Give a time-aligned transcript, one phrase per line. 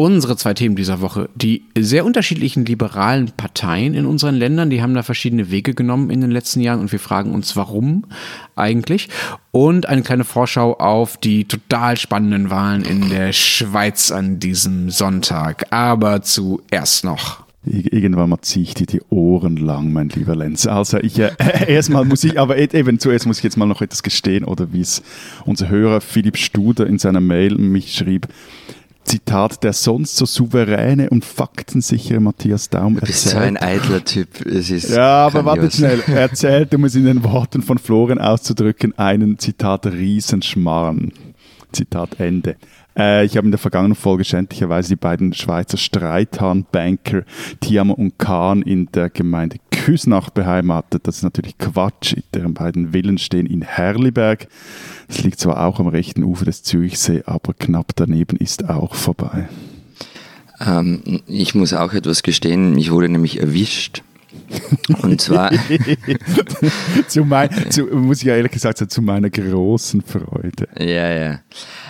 [0.00, 1.28] Unsere zwei Themen dieser Woche.
[1.34, 6.20] Die sehr unterschiedlichen liberalen Parteien in unseren Ländern, die haben da verschiedene Wege genommen in
[6.20, 8.04] den letzten Jahren und wir fragen uns, warum
[8.54, 9.08] eigentlich.
[9.50, 15.66] Und eine kleine Vorschau auf die total spannenden Wahlen in der Schweiz an diesem Sonntag.
[15.72, 17.42] Aber zuerst noch.
[17.64, 20.68] Irgendwann mal ziehe ich dir die Ohren lang, mein lieber Lenz.
[20.68, 21.32] Also ich, äh,
[21.66, 24.72] erstmal muss ich, aber e-, eben zuerst muss ich jetzt mal noch etwas gestehen oder
[24.72, 25.02] wie es
[25.44, 28.28] unser Hörer Philipp Studer in seiner Mail mich schrieb.
[29.08, 33.02] Zitat, der sonst so souveräne und faktensichere Matthias Daum erzählt.
[33.02, 34.44] Du bist so ein eitler Typ.
[34.46, 36.02] Es ist ja, aber warte schnell.
[36.06, 41.12] Er erzählt, um es in den Worten von Florian auszudrücken, einen Zitat Riesenschmarrn.
[41.72, 42.56] Zitat Ende.
[42.98, 47.22] Äh, ich habe in der vergangenen Folge schändlicherweise die beiden Schweizer Streithahn-Banker
[47.60, 51.06] Tiamo und Kahn in der Gemeinde Küsnach beheimatet.
[51.06, 52.16] Das ist natürlich Quatsch.
[52.34, 54.48] Deren beiden Villen stehen in Herliberg.
[55.08, 59.48] Es liegt zwar auch am rechten Ufer des Zürichsee, aber knapp daneben ist auch vorbei.
[60.60, 64.02] Ähm, ich muss auch etwas gestehen, ich wurde nämlich erwischt.
[65.02, 65.50] Und zwar.
[67.08, 70.68] zu mein, zu, muss ich ja ehrlich gesagt sagen, zu meiner großen Freude.
[70.78, 71.40] Ja, ja.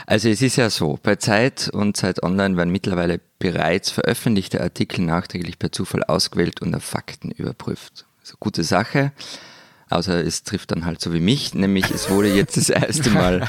[0.06, 5.02] Also es ist ja so, bei Zeit und Zeit Online werden mittlerweile bereits veröffentlichte Artikel
[5.04, 8.06] nachträglich per Zufall ausgewählt und auf Fakten überprüft.
[8.20, 9.12] Also gute Sache.
[9.90, 13.48] Außer es trifft dann halt so wie mich, nämlich es wurde jetzt das erste Mal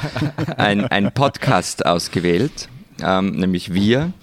[0.58, 2.70] ein, ein Podcast ausgewählt,
[3.02, 4.14] ähm, nämlich wir.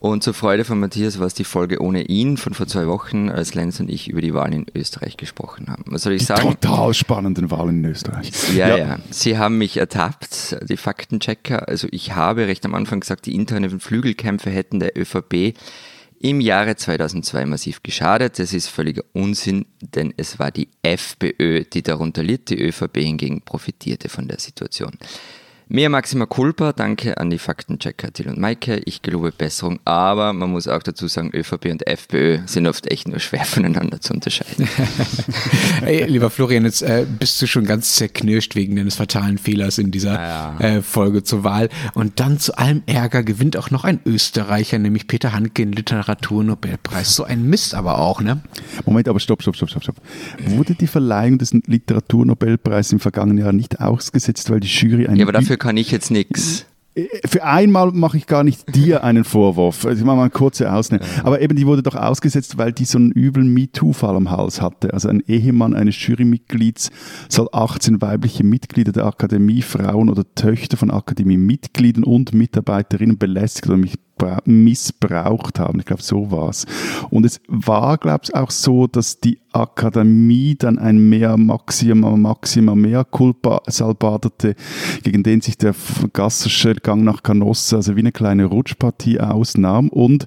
[0.00, 3.30] Und zur Freude von Matthias war es die Folge ohne ihn von vor zwei Wochen,
[3.30, 5.86] als Lenz und ich über die Wahlen in Österreich gesprochen haben.
[5.86, 6.56] Was soll ich die sagen?
[6.60, 8.30] Total spannenden Wahlen in Österreich.
[8.54, 8.98] Ja, ja, ja.
[9.10, 11.66] Sie haben mich ertappt, die Faktenchecker.
[11.68, 15.54] Also ich habe recht am Anfang gesagt, die internen Flügelkämpfe hätten der ÖVP
[16.20, 18.38] im Jahre 2002 massiv geschadet.
[18.38, 22.50] Das ist völliger Unsinn, denn es war die FPÖ, die darunter litt.
[22.50, 24.92] Die ÖVP hingegen profitierte von der Situation.
[25.70, 28.80] Mehr Maxima Culpa, danke an die Faktenchecker Till und Maike.
[28.86, 33.06] Ich gelobe Besserung, aber man muss auch dazu sagen, ÖVP und FPÖ sind oft echt
[33.06, 34.66] nur schwer voneinander zu unterscheiden.
[35.82, 39.90] hey, lieber Florian, jetzt äh, bist du schon ganz zerknirscht wegen deines fatalen Fehlers in
[39.90, 40.66] dieser ja, ja.
[40.76, 41.68] Äh, Folge zur Wahl.
[41.92, 47.14] Und dann zu allem Ärger gewinnt auch noch ein Österreicher, nämlich Peter Handke, den Literaturnobelpreis.
[47.14, 48.40] So ein Mist aber auch, ne?
[48.86, 49.96] Moment, aber stopp, stopp, stopp, stopp, stopp.
[50.46, 55.26] Wurde die Verleihung des Literaturnobelpreises im vergangenen Jahr nicht ausgesetzt, weil die Jury ein ja,
[55.26, 56.66] aber dafür kann ich jetzt nichts
[57.24, 59.84] für einmal mache ich gar nicht dir einen Vorwurf.
[59.84, 61.04] Also ich mache mal eine kurze Ausnahme.
[61.22, 64.92] Aber eben, die wurde doch ausgesetzt, weil die so einen üblen MeToo-Fall am Hals hatte.
[64.92, 66.90] Also ein Ehemann eines Jurymitglieds
[67.28, 73.76] soll 18 weibliche Mitglieder der Akademie, Frauen oder Töchter von Akademie-Mitgliedern und Mitarbeiterinnen belästigt oder
[74.44, 75.80] missbraucht haben.
[75.80, 76.66] Ich glaube, so war es.
[77.10, 82.74] Und es war, glaube ich, auch so, dass die Akademie dann ein mehr Maxima, Maxima
[82.74, 84.54] mehr Culpa salbaderte,
[85.02, 85.74] gegen den sich der
[86.12, 90.26] Gassersche Gang nach Canossa, also wie eine kleine Rutschpartie ausnahm und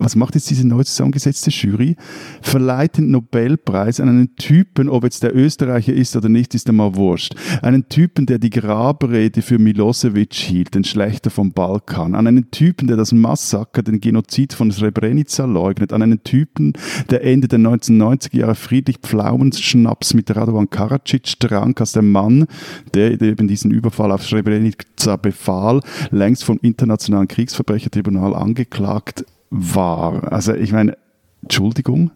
[0.00, 1.94] was macht jetzt diese neu zusammengesetzte Jury?
[2.40, 6.96] Verleiht den Nobelpreis an einen Typen, ob jetzt der Österreicher ist oder nicht, ist einmal
[6.96, 7.34] wurscht.
[7.62, 12.14] Einen Typen, der die Grabrede für Milosevic hielt, den Schlechter vom Balkan.
[12.14, 15.92] An einen Typen, der das Massaker, den Genozid von Srebrenica leugnet.
[15.92, 16.72] An einen Typen,
[17.10, 22.46] der Ende der 1990er Jahre friedlich Pflaumenschnaps mit Radovan Karadzic trank, als der Mann,
[22.94, 25.80] der eben diesen Überfall auf Srebrenica befahl,
[26.10, 30.32] längst vom Internationalen Kriegsverbrechertribunal angeklagt war.
[30.32, 30.96] Also ich meine,
[31.42, 32.10] Entschuldigung.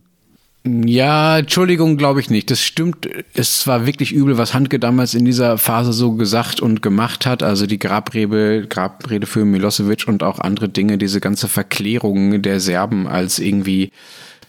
[0.67, 2.51] Ja, Entschuldigung, glaube ich nicht.
[2.51, 3.07] Das stimmt.
[3.35, 7.43] Es war wirklich übel, was Handke damals in dieser Phase so gesagt und gemacht hat.
[7.43, 13.07] Also die Grabrede, Grabrede für Milosevic und auch andere Dinge, diese ganze Verklärung der Serben
[13.07, 13.91] als irgendwie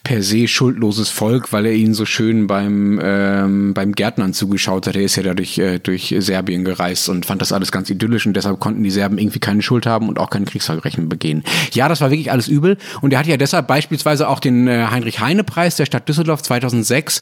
[0.05, 4.95] per se schuldloses Volk, weil er ihnen so schön beim, ähm, beim Gärtnern zugeschaut hat.
[4.95, 8.35] Er ist ja dadurch äh, durch Serbien gereist und fand das alles ganz idyllisch und
[8.35, 11.43] deshalb konnten die Serben irgendwie keine Schuld haben und auch keine Kriegsverbrechen begehen.
[11.73, 14.85] Ja, das war wirklich alles übel und er hat ja deshalb beispielsweise auch den äh,
[14.91, 17.21] Heinrich-Heine-Preis der Stadt Düsseldorf 2006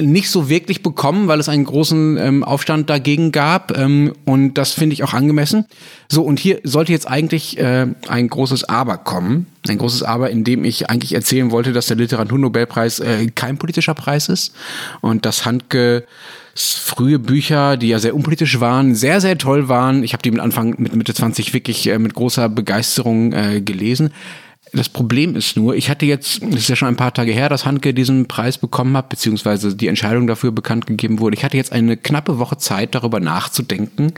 [0.00, 4.72] nicht so wirklich bekommen, weil es einen großen ähm, Aufstand dagegen gab ähm, und das
[4.72, 5.66] finde ich auch angemessen.
[6.08, 9.51] So, und hier sollte jetzt eigentlich äh, ein großes Aber kommen.
[9.68, 13.94] Ein großes Aber, in dem ich eigentlich erzählen wollte, dass der Literaturnobelpreis äh, kein politischer
[13.94, 14.54] Preis ist
[15.00, 16.04] und dass Handke
[16.54, 20.02] frühe Bücher, die ja sehr unpolitisch waren, sehr, sehr toll waren.
[20.02, 24.12] Ich habe die mit Anfang, mit Mitte 20 wirklich äh, mit großer Begeisterung äh, gelesen.
[24.72, 27.48] Das Problem ist nur, ich hatte jetzt, es ist ja schon ein paar Tage her,
[27.48, 31.36] dass Handke diesen Preis bekommen hat, beziehungsweise die Entscheidung dafür bekannt gegeben wurde.
[31.36, 34.14] Ich hatte jetzt eine knappe Woche Zeit, darüber nachzudenken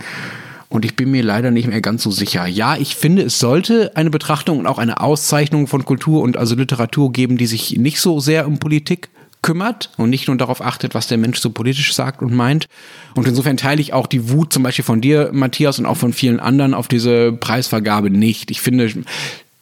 [0.74, 2.46] und ich bin mir leider nicht mehr ganz so sicher.
[2.46, 6.56] Ja, ich finde, es sollte eine Betrachtung und auch eine Auszeichnung von Kultur und also
[6.56, 9.08] Literatur geben, die sich nicht so sehr um Politik
[9.40, 12.66] kümmert und nicht nur darauf achtet, was der Mensch so politisch sagt und meint.
[13.14, 16.12] Und insofern teile ich auch die Wut zum Beispiel von dir, Matthias, und auch von
[16.12, 18.50] vielen anderen auf diese Preisvergabe nicht.
[18.50, 18.90] Ich finde,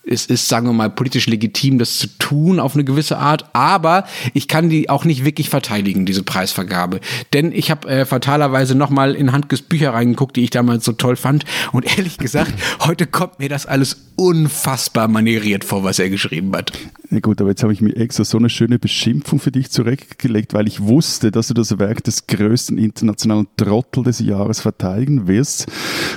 [0.05, 4.05] es ist, sagen wir mal, politisch legitim, das zu tun auf eine gewisse Art, aber
[4.35, 7.01] ich kann die auch nicht wirklich verteidigen, diese Preisvergabe.
[7.33, 11.17] Denn ich habe äh, fatalerweise nochmal in Handkes Bücher reingeguckt, die ich damals so toll
[11.17, 11.45] fand.
[11.73, 16.73] Und ehrlich gesagt, heute kommt mir das alles unfassbar manieriert vor, was er geschrieben hat.
[17.11, 20.55] Ja gut, aber jetzt habe ich mir extra so eine schöne Beschimpfung für dich zurechtgelegt,
[20.55, 25.67] weil ich wusste, dass du das Werk des größten internationalen Trottel des Jahres verteidigen wirst.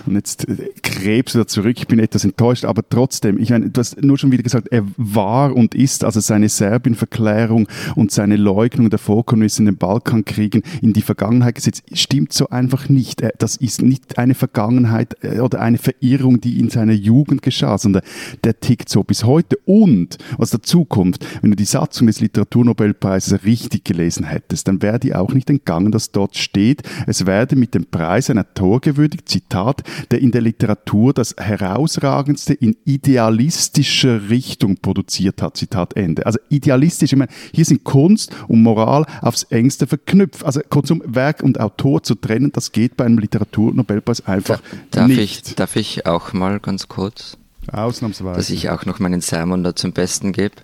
[0.06, 1.76] Und jetzt äh, gräbst du da zurück.
[1.78, 4.84] Ich bin etwas enttäuscht, aber trotzdem, ich meine, du hast nur schon wieder gesagt, er
[4.98, 10.94] war und ist, also seine Serbien-Verklärung und seine Leugnung der Vorkommnisse in den Balkankriegen in
[10.94, 13.22] die Vergangenheit gesetzt, stimmt so einfach nicht.
[13.40, 18.04] Das ist nicht eine Vergangenheit äh, oder eine Verirrung, die in seiner Jugend geschah, sondern
[18.44, 19.58] der tickt so bis heute.
[19.66, 25.00] Und was dazu kommt, wenn du die Satzung des Literaturnobelpreises richtig gelesen hättest, dann wäre
[25.00, 29.28] die auch nicht entgangen, dass dort steht, es werde mit dem Preis ein Autor gewürdigt,
[29.30, 35.58] Zitat, der in der Literatur das herausragendste in Idealist idealistischer Richtung produziert hat.
[35.58, 36.26] Zitat Ende.
[36.26, 40.44] Also idealistisch, ich meine, hier sind Kunst und Moral aufs engste verknüpft.
[40.44, 45.48] Also kurzum, Werk und Autor zu trennen, das geht bei einem Literaturnobelpreis einfach darf nicht.
[45.50, 47.38] Ich, darf ich auch mal ganz kurz?
[47.72, 48.38] Ausnahmsweise.
[48.38, 50.56] Dass ich auch noch meinen Sermon da zum Besten gebe.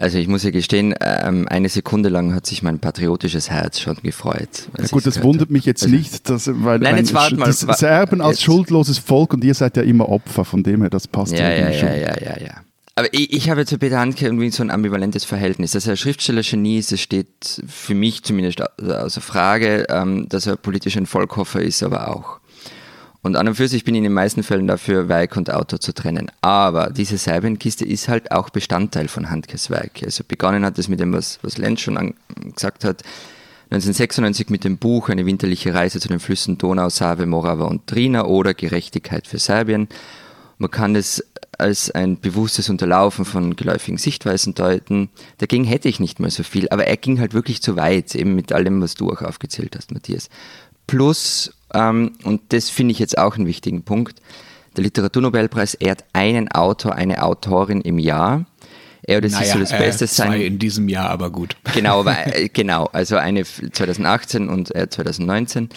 [0.00, 3.96] Also ich muss ja gestehen, ähm, eine Sekunde lang hat sich mein patriotisches Herz schon
[4.02, 4.70] gefreut.
[4.78, 7.52] Ja gut, das wundert mich jetzt also, nicht, dass, weil Nein, jetzt warte mal, die
[7.52, 8.44] Serben als jetzt.
[8.44, 11.68] schuldloses Volk und ihr seid ja immer Opfer, von dem her, das passt ja, ja,
[11.68, 12.54] ja, ja, ja, ja.
[12.94, 15.72] Aber ich, ich habe zu Peter Handke irgendwie so ein ambivalentes Verhältnis.
[15.72, 20.96] Dass er Schriftsteller-Genie ist, es steht für mich zumindest außer Frage, ähm, dass er politisch
[20.96, 22.40] ein Volkhoffer ist, aber auch.
[23.22, 25.78] Und an und für sich bin ich in den meisten Fällen dafür, Werk und Autor
[25.78, 26.30] zu trennen.
[26.40, 30.02] Aber diese Serbienkiste ist halt auch Bestandteil von Handkes Werk.
[30.02, 32.14] Also begonnen hat es mit dem, was, was Lenz schon
[32.54, 33.02] gesagt hat,
[33.72, 38.24] 1996 mit dem Buch Eine winterliche Reise zu den Flüssen Donau, Save, Morava und Trina
[38.24, 39.88] oder Gerechtigkeit für Serbien.
[40.58, 41.24] Man kann es
[41.56, 45.10] als ein bewusstes Unterlaufen von geläufigen Sichtweisen deuten.
[45.38, 48.34] Dagegen hätte ich nicht mehr so viel, aber er ging halt wirklich zu weit, eben
[48.34, 50.30] mit allem, was du auch aufgezählt hast, Matthias.
[50.90, 54.20] Plus ähm, und das finde ich jetzt auch einen wichtigen Punkt.
[54.76, 58.46] Der Literaturnobelpreis ehrt einen Autor, eine Autorin im Jahr.
[59.02, 60.40] Er oder naja, sie soll das äh, Beste sein.
[60.40, 61.56] in diesem Jahr, aber gut.
[61.74, 62.86] Genau, aber, äh, genau.
[62.92, 65.70] Also eine 2018 und er 2019.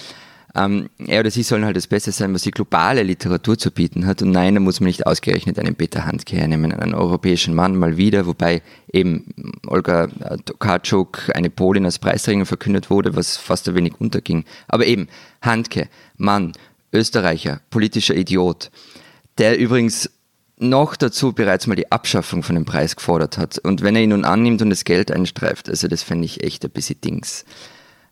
[0.55, 4.05] Ähm, er oder sie sollen halt das Beste sein, was die globale Literatur zu bieten
[4.05, 4.21] hat.
[4.21, 7.97] Und nein, da muss man nicht ausgerechnet einen Peter Handke hernehmen, einen europäischen Mann mal
[7.97, 8.61] wieder, wobei
[8.91, 9.33] eben
[9.65, 10.07] Olga
[10.45, 14.45] Tokarczuk, eine Polin als Preisträgerin verkündet wurde, was fast ein wenig unterging.
[14.67, 15.07] Aber eben
[15.41, 16.51] Handke, Mann,
[16.91, 18.69] Österreicher, politischer Idiot,
[19.39, 20.11] der übrigens
[20.57, 23.57] noch dazu bereits mal die Abschaffung von dem Preis gefordert hat.
[23.57, 26.63] Und wenn er ihn nun annimmt und das Geld einstreift, also das fände ich echt
[26.63, 27.44] ein bisschen Dings.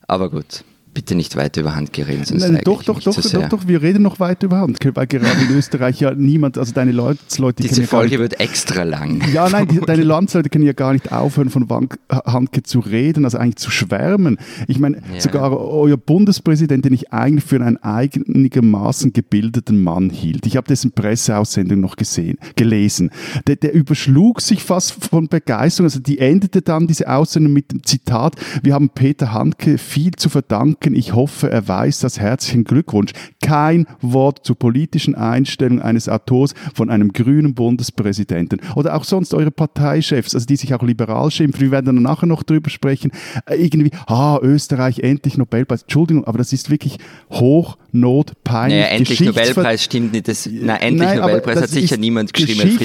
[0.07, 2.25] Aber gut bitte nicht weiter über Handke reden.
[2.25, 5.41] Sonst Nein, doch, doch, doch, doch, doch, wir reden noch weiter über Handke, weil gerade
[5.47, 7.63] in Österreich ja niemand, also deine Landsleute...
[7.63, 9.21] Diese Folge wird extra lang.
[9.33, 11.67] Ja, nein, die, deine Landsleute können ja gar nicht aufhören, von
[12.09, 14.37] Handke zu reden, also eigentlich zu schwärmen.
[14.67, 15.21] Ich meine, ja.
[15.21, 20.91] sogar euer Bundespräsident, den ich eigentlich für einen einigermaßen gebildeten Mann hielt, ich habe dessen
[20.91, 23.11] Presseaussendung noch gesehen, gelesen,
[23.47, 27.83] der, der überschlug sich fast von Begeisterung, also die endete dann diese Aussendung mit dem
[27.83, 30.95] Zitat, wir haben Peter Handke viel zu verdanken, danken.
[30.95, 32.19] Ich hoffe, er weiß das.
[32.19, 33.11] Herzlichen Glückwunsch.
[33.41, 38.59] Kein Wort zur politischen Einstellung eines Autors von einem grünen Bundespräsidenten.
[38.75, 41.61] Oder auch sonst eure Parteichefs, also die sich auch liberal schimpfen.
[41.61, 43.11] Wir werden dann nachher noch drüber sprechen.
[43.45, 45.83] Äh, irgendwie, ah, Österreich, endlich Nobelpreis.
[45.83, 46.97] Entschuldigung, aber das ist wirklich
[47.31, 48.79] hochnotpeinlich.
[48.79, 50.27] Naja, endlich Nobelpreis stimmt nicht.
[50.27, 52.79] Das, na, endlich nein, Nobelpreis hat sicher niemand geschrieben.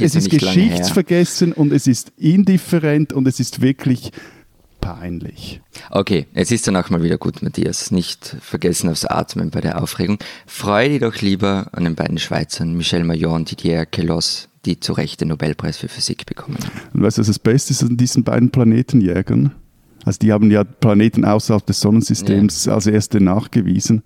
[0.00, 4.12] Es ist geschichtsvergessen und es ist indifferent und es ist wirklich
[4.82, 5.62] peinlich.
[5.90, 7.90] Okay, jetzt ist dann auch mal wieder gut, Matthias.
[7.90, 10.18] Nicht vergessen aufs Atmen bei der Aufregung.
[10.46, 14.92] Freue dich doch lieber an den beiden Schweizern, Michel Mayor und Didier Queloz, die zu
[14.92, 16.58] Recht den Nobelpreis für Physik bekommen.
[16.92, 19.54] Und weißt du, was das Beste ist an diesen beiden Planetenjägern?
[20.04, 22.74] Also die haben ja Planeten außerhalb des Sonnensystems ja.
[22.74, 24.02] als erste nachgewiesen.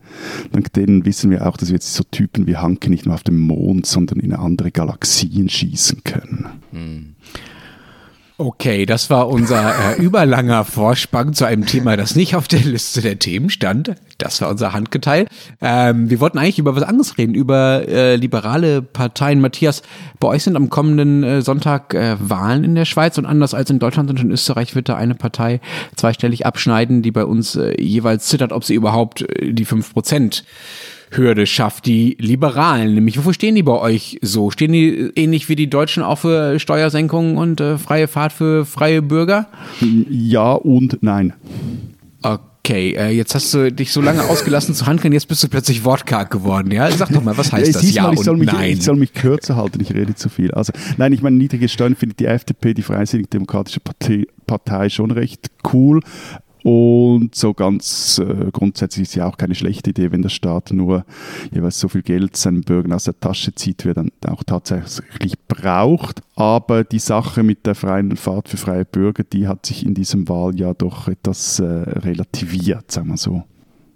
[0.52, 3.22] Dank denen wissen wir auch, dass wir jetzt so Typen wie Hanke nicht nur auf
[3.22, 6.46] dem Mond, sondern in andere Galaxien schießen können.
[6.72, 7.15] Hm.
[8.38, 13.00] Okay, das war unser äh, überlanger Vorspann zu einem Thema, das nicht auf der Liste
[13.00, 13.94] der Themen stand.
[14.18, 15.26] Das war unser Handgeteil.
[15.62, 19.40] Ähm, wir wollten eigentlich über was anderes reden, über äh, liberale Parteien.
[19.40, 19.80] Matthias,
[20.20, 23.70] bei euch sind am kommenden äh, Sonntag äh, Wahlen in der Schweiz und anders als
[23.70, 25.62] in Deutschland und in Österreich wird da eine Partei
[25.94, 30.44] zweistellig abschneiden, die bei uns äh, jeweils zittert, ob sie überhaupt äh, die fünf Prozent
[31.10, 31.86] Hürde schafft.
[31.86, 34.50] Die Liberalen, nämlich, wofür stehen die bei euch so?
[34.50, 39.02] Stehen die ähnlich wie die Deutschen auch für Steuersenkungen und äh, freie Fahrt für freie
[39.02, 39.48] Bürger?
[40.08, 41.34] Ja und nein.
[42.66, 45.84] Okay, äh, jetzt hast du dich so lange ausgelassen zu handeln, jetzt bist du plötzlich
[45.84, 46.72] wortkarg geworden.
[46.72, 47.94] Ja, sag doch mal, was heißt ja, das?
[47.94, 48.70] Ja mal, ich soll, mich, nein.
[48.72, 50.50] ich soll mich kürzer halten, ich rede zu viel.
[50.50, 55.12] Also, nein, ich meine, niedrige Steuern findet die FDP, die Freisinnig Demokratische Partei, Partei schon
[55.12, 56.00] recht cool.
[56.66, 61.04] Und so ganz äh, grundsätzlich ist ja auch keine schlechte Idee, wenn der Staat nur
[61.52, 65.34] jeweils so viel Geld seinen Bürgern aus der Tasche zieht, wie er dann auch tatsächlich
[65.46, 66.22] braucht.
[66.34, 70.28] Aber die Sache mit der freien Fahrt für freie Bürger, die hat sich in diesem
[70.28, 73.44] Wahljahr doch etwas äh, relativiert, sagen wir so.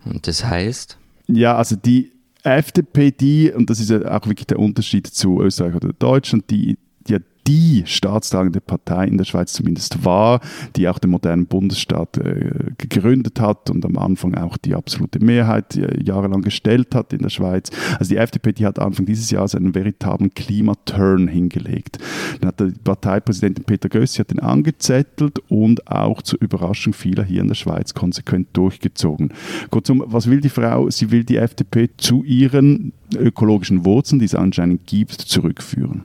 [0.04, 0.96] Und das heißt?
[1.26, 2.12] Ja, also die
[2.44, 6.78] FDP, die, und das ist ja auch wirklich der Unterschied zu Österreich oder Deutschland, die,
[7.08, 7.16] die
[7.50, 10.40] die staatstragende Partei in der Schweiz zumindest war,
[10.76, 15.76] die auch den modernen Bundesstaat äh, gegründet hat und am Anfang auch die absolute Mehrheit
[15.76, 17.70] äh, jahrelang gestellt hat in der Schweiz.
[17.98, 21.98] Also die FDP, die hat Anfang dieses Jahres einen veritablen Klimaturn hingelegt.
[22.40, 27.40] Dann hat der Parteipräsident Peter Gössi hat den angezettelt und auch zur Überraschung vieler hier
[27.40, 29.32] in der Schweiz konsequent durchgezogen.
[29.70, 30.88] Kurzum, was will die Frau?
[30.88, 36.04] Sie will die FDP zu ihren ökologischen Wurzeln, die es anscheinend gibt, zurückführen.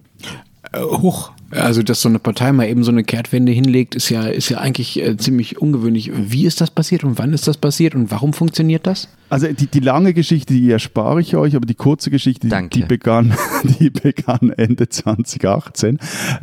[0.71, 1.34] Äh, hoch.
[1.51, 4.57] Also, dass so eine Partei mal eben so eine Kehrtwende hinlegt, ist ja, ist ja
[4.57, 6.11] eigentlich äh, ziemlich ungewöhnlich.
[6.13, 9.07] Wie ist das passiert und wann ist das passiert und warum funktioniert das?
[9.29, 12.85] Also die, die lange Geschichte, die erspare ich euch, aber die kurze Geschichte, die, die,
[12.85, 13.35] begann,
[13.79, 15.99] die begann Ende 2018.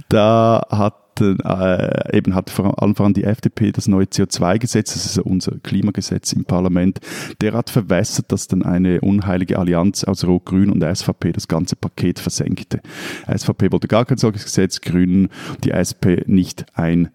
[0.09, 5.59] Da hat äh, eben hat vor allem die FDP das neue CO2-Gesetz, das ist unser
[5.63, 7.01] Klimagesetz im Parlament,
[7.41, 12.81] derart verwässert, dass dann eine unheilige Allianz aus Rot-Grün und SVP das ganze Paket versenkte.
[13.27, 15.29] SVP wollte gar kein solches Gesetz, Grünen
[15.65, 17.11] die SP nicht ein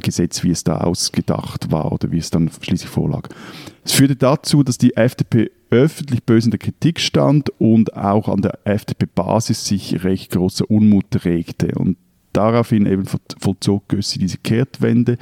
[0.00, 3.28] Gesetz, wie es da ausgedacht war oder wie es dann schließlich vorlag.
[3.84, 8.42] Es führte dazu, dass die FDP öffentlich böse in der Kritik stand und auch an
[8.42, 11.72] der FDP-Basis sich recht großer Unmut regte.
[11.74, 11.96] Und
[12.32, 13.04] Daraufhin eben
[13.38, 15.18] vollzog Gössi diese Kehrtwende.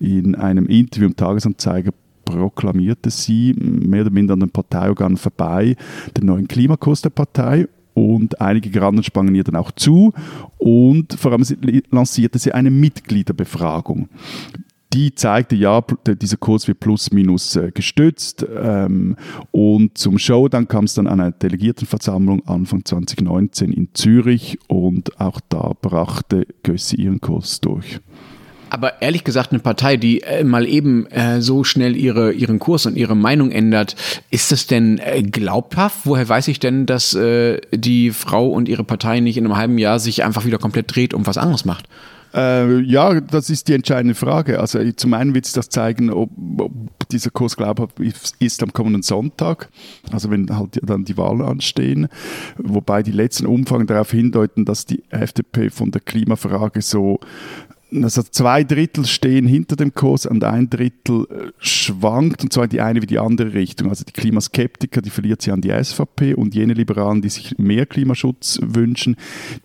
[0.00, 1.92] In einem Interview im Tagesanzeiger
[2.24, 5.76] proklamierte sie mehr oder minder an den Parteiorganen vorbei
[6.16, 7.68] den neuen Klimakurs der Partei.
[7.92, 10.12] Und einige Granden sprangen ihr dann auch zu.
[10.58, 11.44] Und vor allem
[11.90, 14.08] lancierte sie eine Mitgliederbefragung
[14.94, 18.46] die zeigte, ja, dieser Kurs wird plus minus äh, gestützt.
[18.56, 19.16] Ähm,
[19.50, 25.20] und zum Show dann kam es dann an einer Delegiertenversammlung Anfang 2019 in Zürich und
[25.20, 28.00] auch da brachte Gössi ihren Kurs durch.
[28.70, 32.86] Aber ehrlich gesagt, eine Partei, die äh, mal eben äh, so schnell ihre, ihren Kurs
[32.86, 33.94] und ihre Meinung ändert,
[34.30, 35.98] ist das denn äh, glaubhaft?
[36.04, 39.78] Woher weiß ich denn, dass äh, die Frau und ihre Partei nicht in einem halben
[39.78, 41.88] Jahr sich einfach wieder komplett dreht und was anderes macht?
[42.34, 44.58] Äh, ja, das ist die entscheidende Frage.
[44.58, 46.72] Also zum einen wird es das zeigen, ob, ob
[47.10, 48.00] dieser Kurs glaubhaft
[48.40, 49.68] ist, am kommenden Sonntag,
[50.10, 52.08] also wenn halt dann die Wahlen anstehen.
[52.56, 57.20] Wobei die letzten Umfragen darauf hindeuten, dass die FDP von der Klimafrage so
[57.92, 62.70] also zwei Drittel stehen hinter dem Kurs und ein Drittel äh, schwankt, und zwar in
[62.70, 63.88] die eine wie die andere Richtung.
[63.88, 67.86] Also die Klimaskeptiker, die verliert sie an die SVP und jene Liberalen, die sich mehr
[67.86, 69.16] Klimaschutz wünschen,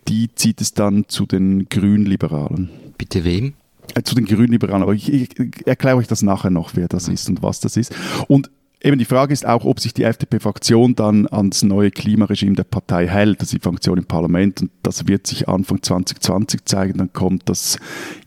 [0.08, 2.70] die zieht es dann zu den Grünliberalen.
[2.98, 3.54] Bitte wem?
[3.96, 5.30] Äh, zu den Grünliberalen, aber ich, ich,
[5.66, 7.96] erkläre euch das nachher noch, wer das ist und was das ist.
[8.28, 12.63] Und Eben die Frage ist auch, ob sich die FDP-Fraktion dann ans neue Klimaregime der
[12.63, 14.62] Partei hält, also die Fraktion im Parlament.
[14.62, 16.98] Und das wird sich Anfang 2020 zeigen.
[16.98, 17.77] Dann kommt das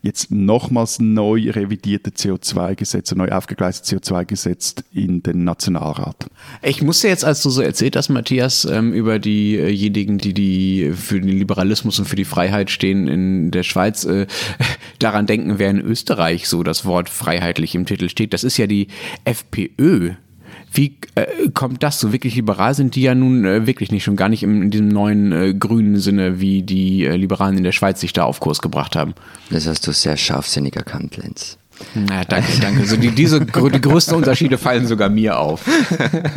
[0.03, 6.27] jetzt nochmals neu revidierte CO2-Gesetz, neu aufgegleiste CO2-Gesetz in den Nationalrat.
[6.61, 11.19] Ich musste jetzt, als du so erzählt hast, Matthias, ähm, über diejenigen, die, die für
[11.19, 14.27] den Liberalismus und für die Freiheit stehen in der Schweiz, äh,
[14.99, 18.33] daran denken, wer in Österreich so das Wort freiheitlich im Titel steht.
[18.33, 18.89] Das ist ja die
[19.25, 20.11] FPÖ.
[20.73, 22.11] Wie äh, kommt das so?
[22.11, 24.87] Wirklich liberal sind die ja nun äh, wirklich nicht, schon gar nicht im, in diesem
[24.87, 28.59] neuen äh, grünen Sinne, wie die äh, Liberalen in der Schweiz sich da auf Kurs
[28.59, 29.13] gebracht haben.
[29.51, 31.59] Das hast du sehr scharfsinnig erkannt, Lenz.
[31.93, 32.81] Na, danke, danke.
[32.81, 35.69] Also die, diese die größten Unterschiede fallen sogar mir auf.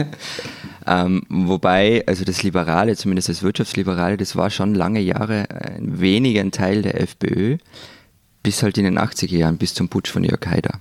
[0.87, 6.39] ähm, wobei, also das Liberale, zumindest das Wirtschaftsliberale, das war schon lange Jahre ein wenig
[6.39, 7.57] ein Teil der FPÖ,
[8.43, 10.81] bis halt in den 80er Jahren, bis zum Putsch von Jörg Haider.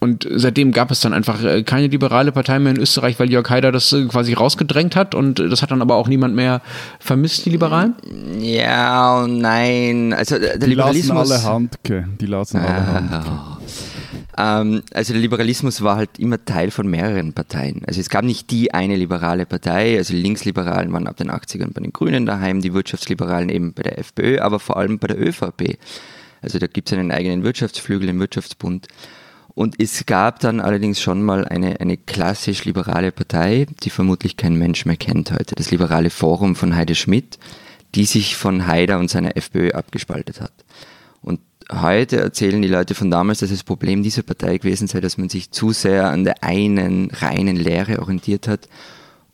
[0.00, 3.48] Und seitdem gab es dann einfach äh, keine liberale Partei mehr in Österreich, weil Jörg
[3.50, 6.62] Haider das äh, quasi rausgedrängt hat und das hat dann aber auch niemand mehr
[6.98, 7.94] vermisst, die Liberalen?
[8.40, 10.14] Ja und nein.
[10.14, 11.28] Also der die Liberalismus.
[11.28, 12.08] Lassen alle Handke.
[12.18, 13.30] Die lassen alle ah, Handke.
[14.38, 17.82] Ähm, also der Liberalismus war halt immer Teil von mehreren Parteien.
[17.86, 21.74] Also es gab nicht die eine liberale Partei, also die Linksliberalen waren ab den 80ern
[21.74, 25.20] bei den Grünen daheim, die Wirtschaftsliberalen eben bei der FPÖ, aber vor allem bei der
[25.20, 25.76] ÖVP.
[26.40, 28.88] Also da gibt es einen eigenen Wirtschaftsflügel im Wirtschaftsbund.
[29.60, 34.54] Und es gab dann allerdings schon mal eine, eine klassisch liberale Partei, die vermutlich kein
[34.54, 37.38] Mensch mehr kennt heute, das Liberale Forum von Heide Schmidt,
[37.94, 40.54] die sich von Haider und seiner FPÖ abgespaltet hat.
[41.20, 41.40] Und
[41.70, 45.28] heute erzählen die Leute von damals, dass das Problem dieser Partei gewesen sei, dass man
[45.28, 48.66] sich zu sehr an der einen reinen Lehre orientiert hat.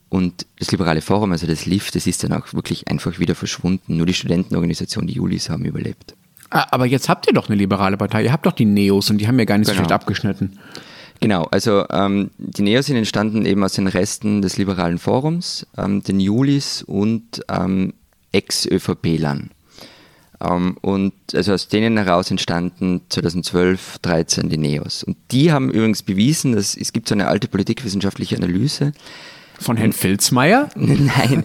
[0.09, 3.97] Und das Liberale Forum, also das LIF, das ist dann auch wirklich einfach wieder verschwunden.
[3.97, 6.17] Nur die Studentenorganisation, die Julis, haben überlebt.
[6.51, 8.25] Ah, aber jetzt habt ihr doch eine liberale Partei.
[8.25, 9.77] Ihr habt doch die Neos und die haben ja gar nicht genau.
[9.77, 10.59] so schlecht abgeschnitten.
[11.21, 16.03] Genau, also ähm, die Neos sind entstanden eben aus den Resten des liberalen Forums, ähm,
[16.03, 17.95] den Julis und ähm,
[18.33, 19.51] Ex-ÖVP-Lern.
[20.41, 25.03] Ähm, und also aus denen heraus entstanden 2012, 13 die Neos.
[25.03, 28.93] Und die haben übrigens bewiesen, dass es gibt so eine alte politikwissenschaftliche Analyse.
[29.59, 30.69] Von Herrn Filzmeier?
[30.77, 31.45] Nein.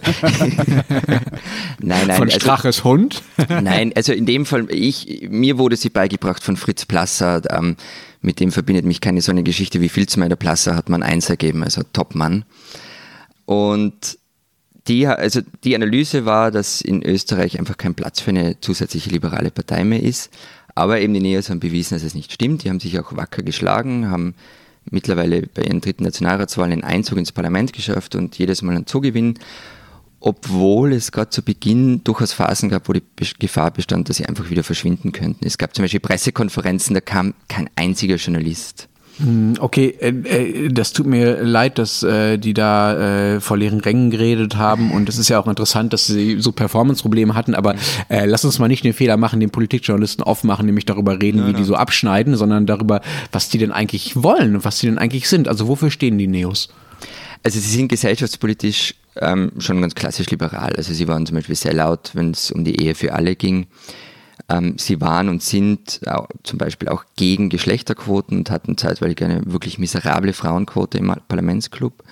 [1.78, 2.16] nein, nein.
[2.16, 3.22] Von also Straches also, Hund?
[3.48, 7.42] nein, also in dem Fall, ich, mir wurde sie beigebracht von Fritz Plasser.
[7.50, 7.76] Ähm,
[8.20, 10.36] mit dem verbindet mich keine so eine Geschichte wie Filzmeier.
[10.36, 12.44] Plasser hat man eins ergeben, also Topmann.
[13.46, 14.18] Und
[14.88, 19.50] die, also die Analyse war, dass in Österreich einfach kein Platz für eine zusätzliche liberale
[19.50, 20.30] Partei mehr ist.
[20.74, 22.64] Aber eben die Neos haben bewiesen, dass es nicht stimmt.
[22.64, 24.34] Die haben sich auch wacker geschlagen, haben
[24.90, 29.38] mittlerweile bei ihren dritten Nationalratswahlen einen Einzug ins Parlament geschafft und jedes Mal einen Zugewinn,
[30.20, 33.02] obwohl es gerade zu Beginn durchaus Phasen gab, wo die
[33.38, 35.44] Gefahr bestand, dass sie einfach wieder verschwinden könnten.
[35.44, 38.88] Es gab zum Beispiel Pressekonferenzen, da kam kein einziger Journalist.
[39.18, 44.10] Hm, okay, äh, äh, das tut mir leid, dass äh, die da vor leeren Rängen
[44.10, 47.74] geredet haben und es ist ja auch interessant, dass sie so Performance-Probleme hatten, aber
[48.08, 51.46] äh, lass uns mal nicht den Fehler machen, den Politikjournalisten aufmachen, nämlich darüber reden, ja,
[51.46, 51.56] wie ja.
[51.56, 53.00] die so abschneiden, sondern darüber,
[53.30, 55.48] was die denn eigentlich wollen und was die denn eigentlich sind.
[55.48, 56.68] Also wofür stehen die Neos?
[57.42, 60.72] Also sie sind gesellschaftspolitisch ähm, schon ganz klassisch liberal.
[60.76, 63.66] Also sie waren zum Beispiel sehr laut, wenn es um die Ehe für alle ging.
[64.48, 66.00] Ähm, sie waren und sind
[66.42, 72.02] zum Beispiel auch gegen Geschlechterquoten und hatten zeitweilig eine wirklich miserable Frauenquote im Parlamentsclub.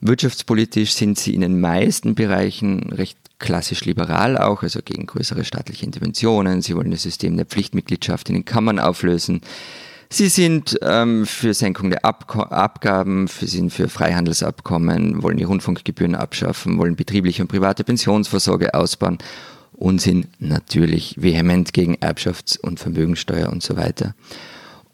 [0.00, 5.84] Wirtschaftspolitisch sind sie in den meisten Bereichen recht klassisch liberal auch, also gegen größere staatliche
[5.84, 6.62] Interventionen.
[6.62, 9.40] Sie wollen das System der Pflichtmitgliedschaft in den Kammern auflösen.
[10.10, 16.14] Sie sind ähm, für Senkung der Ab Abgaben, sie sind für Freihandelsabkommen, wollen die Rundfunkgebühren
[16.14, 19.18] abschaffen, wollen betriebliche und private Pensionsvorsorge ausbauen
[19.74, 24.14] und sind natürlich vehement gegen Erbschafts- und Vermögensteuer und so weiter.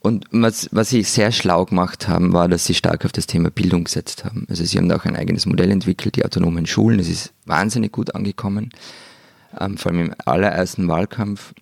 [0.01, 3.51] Und was, was sie sehr schlau gemacht haben, war, dass sie stark auf das Thema
[3.51, 4.47] Bildung gesetzt haben.
[4.49, 6.97] Also sie haben da auch ein eigenes Modell entwickelt, die autonomen Schulen.
[6.97, 8.71] Das ist wahnsinnig gut angekommen,
[9.59, 11.53] ähm, vor allem im allerersten Wahlkampf.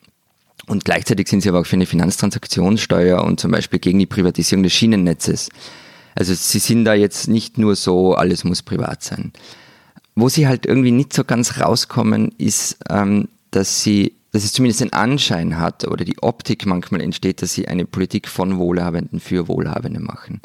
[0.68, 4.62] Und gleichzeitig sind sie aber auch für eine Finanztransaktionssteuer und zum Beispiel gegen die Privatisierung
[4.62, 5.48] des Schienennetzes.
[6.14, 9.32] Also sie sind da jetzt nicht nur so, alles muss privat sein.
[10.20, 14.80] Wo sie halt irgendwie nicht so ganz rauskommen, ist, ähm, dass sie, dass es zumindest
[14.80, 19.46] den Anschein hat oder die Optik manchmal entsteht, dass sie eine Politik von Wohlhabenden für
[19.46, 20.40] Wohlhabende machen.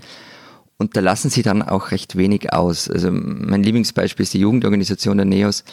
[0.77, 2.87] Und da lassen sie dann auch recht wenig aus.
[2.87, 5.63] Also mein Lieblingsbeispiel ist die Jugendorganisation der NEOS.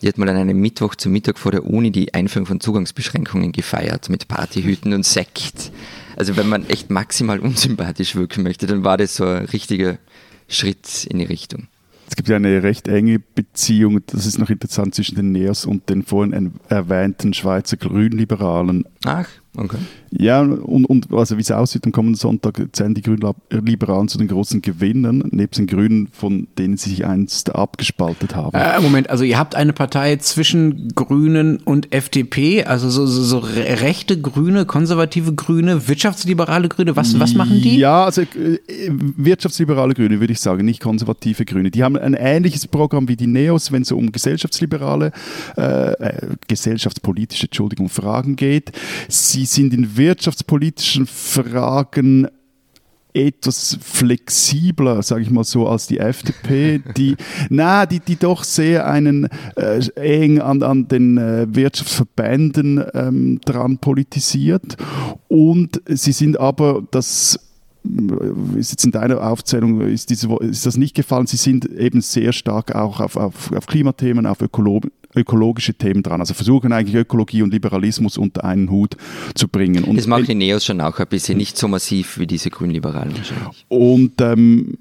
[0.00, 3.52] Die hat mal an einem Mittwoch zum Mittag vor der Uni die Einführung von Zugangsbeschränkungen
[3.52, 5.70] gefeiert mit Partyhüten und Sekt.
[6.16, 9.98] Also wenn man echt maximal unsympathisch wirken möchte, dann war das so ein richtiger
[10.48, 11.68] Schritt in die Richtung.
[12.14, 15.88] Es gibt ja eine recht enge Beziehung, das ist noch interessant, zwischen den NEOS und
[15.90, 18.84] den vorhin erwähnten Schweizer Grünliberalen.
[19.04, 19.78] Ach, Okay.
[20.10, 24.28] Ja, und, und also wie es aussieht, am kommenden Sonntag zählen die Grünliberalen zu den
[24.28, 28.56] großen Gewinnern, nebst den Grünen, von denen sie sich einst abgespaltet haben.
[28.56, 33.38] Äh, Moment, also ihr habt eine Partei zwischen Grünen und FDP, also so, so, so
[33.38, 37.78] rechte Grüne, konservative Grüne, wirtschaftsliberale Grüne, was, was machen die?
[37.78, 38.58] Ja, also äh,
[38.90, 41.70] wirtschaftsliberale Grüne würde ich sagen, nicht konservative Grüne.
[41.70, 45.12] Die haben ein ähnliches Programm wie die Neos, wenn es um gesellschaftsliberale,
[45.56, 48.72] äh, äh gesellschaftspolitische, Entschuldigung, Fragen geht.
[49.08, 52.28] Sie die sind in wirtschaftspolitischen Fragen
[53.12, 57.14] etwas flexibler, sage ich mal so, als die FDP, die,
[57.50, 63.76] na, die, die doch sehr einen äh, eng an, an den äh, Wirtschaftsverbänden ähm, dran
[63.76, 64.78] politisiert.
[65.28, 67.38] Und sie sind aber, das
[67.84, 72.00] äh, ist jetzt in deiner Aufzählung, ist, diese, ist das nicht gefallen, sie sind eben
[72.00, 74.80] sehr stark auch auf, auf, auf Klimathemen, auf Ökolo
[75.14, 76.20] ökologische Themen dran.
[76.20, 78.96] Also versuchen eigentlich Ökologie und Liberalismus unter einen Hut
[79.34, 79.84] zu bringen.
[79.84, 83.16] Und das machen die Neos schon auch ein bisschen, nicht so massiv wie diese Grünliberalen
[83.16, 83.64] wahrscheinlich.
[83.68, 84.76] Und ähm,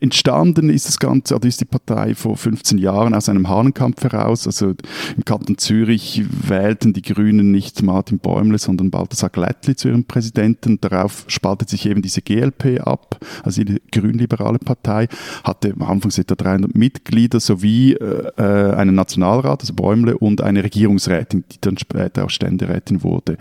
[0.00, 4.46] entstanden ist das Ganze, also ist die Partei vor 15 Jahren aus einem Hahnenkampf heraus.
[4.46, 4.74] Also
[5.16, 10.80] im Kanton Zürich wählten die Grünen nicht Martin Bäumle, sondern Balthasar Glättli zu ihrem Präsidenten.
[10.80, 15.08] Darauf spaltet sich eben diese GLP ab, also die grünliberale Partei,
[15.42, 20.64] hatte am Anfang etwa 300 Mitglieder sowie äh, äh, einen Nationalrat, also Bäumle, und eine
[20.64, 23.36] Regierungsrätin, die dann später auch Ständerätin wurde.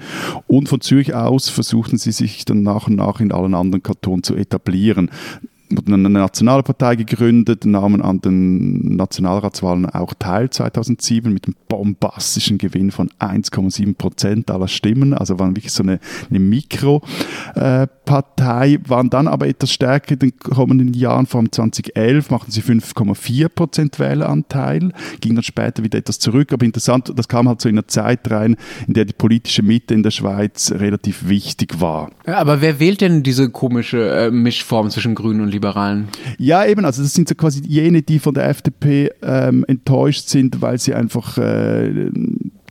[0.47, 4.23] Und von Zürich aus versuchten sie sich dann nach und nach in allen anderen Kantonen
[4.23, 5.09] zu etablieren
[5.85, 12.91] eine nationale Partei gegründet, nahmen an den Nationalratswahlen auch teil 2007 mit einem bombastischen Gewinn
[12.91, 19.47] von 1,7 Prozent aller Stimmen, also waren wirklich so eine, eine Mikropartei, waren dann aber
[19.47, 25.35] etwas stärker in den kommenden Jahren, vor allem 2011 machten sie 5,4 Prozent Wähleranteil, ging
[25.35, 28.55] dann später wieder etwas zurück, aber interessant, das kam halt so in einer Zeit rein,
[28.87, 32.11] in der die politische Mitte in der Schweiz relativ wichtig war.
[32.25, 35.62] Aber wer wählt denn diese komische äh, Mischform zwischen Grünen und Liberalen?
[35.63, 36.09] Liberalen.
[36.37, 40.61] Ja, eben, also das sind so quasi jene, die von der FDP ähm, enttäuscht sind,
[40.61, 42.09] weil sie einfach äh,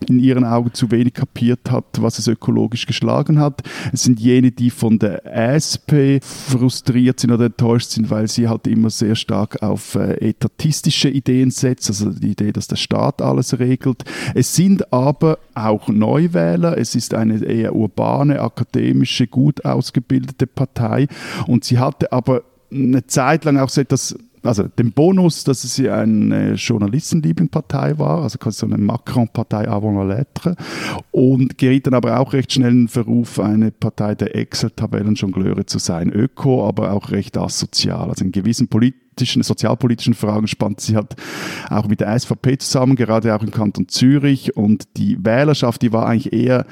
[0.08, 3.62] in ihren Augen zu wenig kapiert hat, was es ökologisch geschlagen hat.
[3.92, 8.66] Es sind jene, die von der SP frustriert sind oder enttäuscht sind, weil sie halt
[8.66, 13.58] immer sehr stark auf äh, etatistische Ideen setzt, also die Idee, dass der Staat alles
[13.58, 14.02] regelt.
[14.34, 21.06] Es sind aber auch Neuwähler, es ist eine eher urbane, akademische, gut ausgebildete Partei
[21.46, 25.88] und sie hatte aber eine Zeit lang auch so etwas also den Bonus, dass sie
[25.88, 30.56] eine Journalistenlieblingpartei war, also quasi so eine Macron-Partei avant la lettre,
[31.10, 36.10] und geriet dann aber auch recht schnell in Verruf, eine Partei der Excel-Tabellenjongleure zu sein.
[36.12, 38.08] Öko, aber auch recht asozial.
[38.08, 41.14] Also in gewissen politischen, sozialpolitischen Fragen spannt sie halt
[41.70, 46.06] auch mit der SVP zusammen, gerade auch im Kanton Zürich, und die Wählerschaft, die war
[46.06, 46.66] eigentlich eher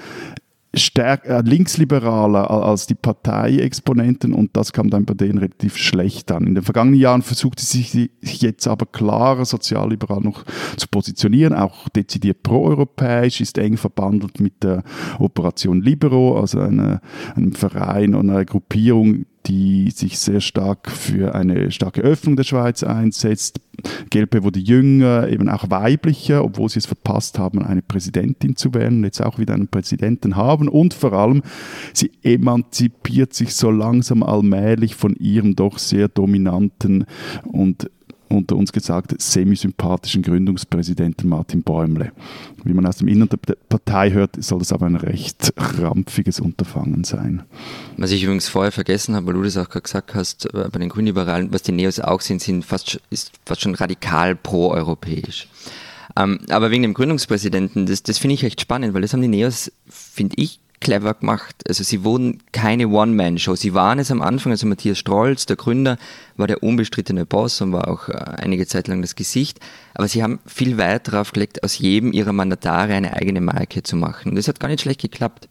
[0.75, 6.47] stärker, äh, linksliberaler als die Parteiexponenten und das kam dann bei denen relativ schlecht an.
[6.47, 10.45] In den vergangenen Jahren versuchte sie sich jetzt aber klarer sozialliberal noch
[10.77, 14.85] zu positionieren, auch dezidiert proeuropäisch, ist eng verbandelt mit der
[15.19, 17.01] Operation Libero, also eine,
[17.35, 22.83] einem Verein und einer Gruppierung, die sich sehr stark für eine starke Öffnung der Schweiz
[22.83, 23.61] einsetzt.
[24.11, 28.99] GLP wurde jünger, eben auch weiblicher, obwohl sie es verpasst haben, eine Präsidentin zu wählen
[28.99, 30.69] und jetzt auch wieder einen Präsidenten haben.
[30.69, 31.43] Und vor allem,
[31.95, 37.07] sie emanzipiert sich so langsam allmählich von ihrem doch sehr dominanten
[37.45, 37.91] und
[38.31, 42.13] unter uns gesagt, semi-sympathischen Gründungspräsidenten Martin Bäumle.
[42.65, 47.05] Wie man aus dem Innern der Partei hört, soll das aber ein recht krampfiges Unterfangen
[47.05, 47.43] sein.
[47.97, 50.79] Was ich übrigens vorher vergessen habe, weil du das auch gerade gesagt hast, äh, bei
[50.79, 55.49] den Grünliberalen, was die Neos auch sind, sind fast, ist fast schon radikal pro-europäisch.
[56.17, 59.29] Ähm, aber wegen dem Gründungspräsidenten, das, das finde ich echt spannend, weil das haben die
[59.29, 61.57] Neos, finde ich, clever gemacht.
[61.69, 63.55] Also sie wurden keine One-Man-Show.
[63.55, 65.99] Sie waren es am Anfang, also Matthias Strolz, der Gründer,
[66.37, 69.61] war der unbestrittene Boss und war auch äh, einige Zeit lang das Gesicht.
[69.95, 73.97] Aber sie haben viel Wert darauf gelegt, aus jedem ihrer Mandatare eine eigene Marke zu
[73.97, 74.31] machen.
[74.31, 75.49] Und das hat gar nicht schlecht geklappt.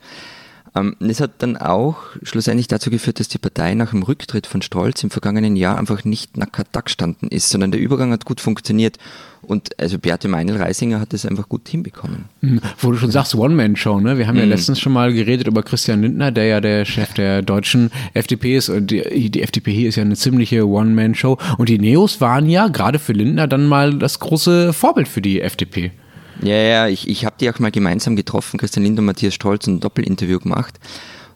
[0.75, 4.61] Ähm, das hat dann auch schlussendlich dazu geführt, dass die Partei nach dem Rücktritt von
[4.61, 8.41] Strolz im vergangenen Jahr einfach nicht nackert da gestanden ist, sondern der Übergang hat gut
[8.41, 8.97] funktioniert.
[9.41, 12.25] Und also Beate Meinl-Reisinger hat das einfach gut hinbekommen.
[12.41, 12.59] Mhm.
[12.79, 14.17] Wo du schon sagst, One-Man-Show, ne?
[14.17, 14.41] Wir haben mhm.
[14.41, 18.57] ja letztens schon mal geredet über Christian Lindner, der ja der Chef der deutschen FDP
[18.57, 18.69] ist.
[18.69, 21.37] Und die, die FDP hier ist ja eine ziemliche One-Man-Show.
[21.57, 25.41] Und die Neos waren ja gerade für Lindner dann mal das große Vorbild für die
[25.41, 25.91] FDP.
[26.41, 29.67] Ja, ja, ich, ich habe die auch mal gemeinsam getroffen, Christian Linder und Matthias Stolz,
[29.67, 30.79] ein Doppelinterview gemacht.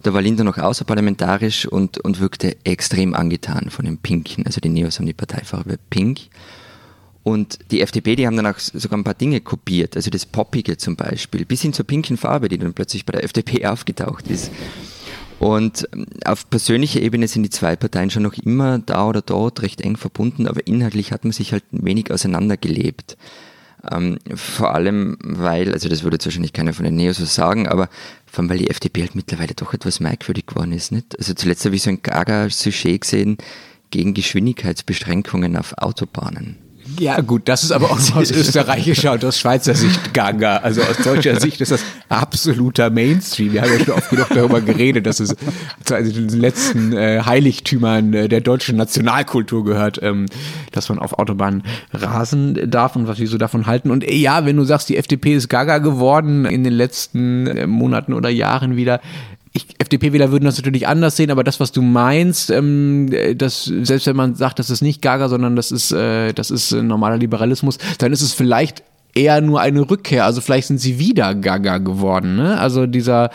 [0.02, 4.46] Da war Linder noch außerparlamentarisch und, und wirkte extrem angetan von dem Pinken.
[4.46, 6.20] Also die Neos haben die Parteifarbe Pink.
[7.24, 10.76] Und die FDP, die haben dann auch sogar ein paar Dinge kopiert, also das Poppige
[10.76, 14.52] zum Beispiel, bis hin zur pinken Farbe, die dann plötzlich bei der FDP aufgetaucht ist.
[15.40, 19.62] Und ähm, auf persönlicher Ebene sind die zwei Parteien schon noch immer da oder dort
[19.62, 23.18] recht eng verbunden, aber inhaltlich hat man sich halt wenig auseinandergelebt.
[23.92, 27.68] Ähm, vor allem, weil, also das würde jetzt wahrscheinlich keiner von den Neos so sagen,
[27.68, 27.90] aber
[28.26, 31.18] vor allem, weil die FDP halt mittlerweile doch etwas merkwürdig geworden ist, nicht?
[31.18, 33.38] Also zuletzt habe ich so ein Gaga-Sujet gesehen
[33.92, 36.63] gegen Geschwindigkeitsbeschränkungen auf Autobahnen.
[37.00, 40.58] Ja, gut, das ist aber auch aus österreichischer und aus Schweizer Sicht Ganga.
[40.58, 43.54] Also aus deutscher Sicht ist das absoluter Mainstream.
[43.54, 45.36] Wir haben ja schon oft genug darüber geredet, dass es
[45.84, 50.26] zu den letzten äh, Heiligtümern äh, der deutschen Nationalkultur gehört, ähm,
[50.72, 53.90] dass man auf Autobahnen rasen darf und was wir so davon halten.
[53.90, 57.68] Und äh, ja, wenn du sagst, die FDP ist Gaga geworden in den letzten äh,
[57.68, 59.00] Monaten oder Jahren wieder,
[59.94, 64.16] FDP-Wähler würden das natürlich anders sehen, aber das, was du meinst, ähm, dass selbst wenn
[64.16, 67.78] man sagt, das ist nicht Gaga, sondern das ist, äh, das ist äh, normaler Liberalismus,
[68.00, 68.84] dann ist es vielleicht
[69.16, 70.26] eher nur eine Rückkehr.
[70.26, 72.36] Also vielleicht sind sie wieder Gaga geworden.
[72.36, 72.60] Ne?
[72.60, 73.30] Also dieser,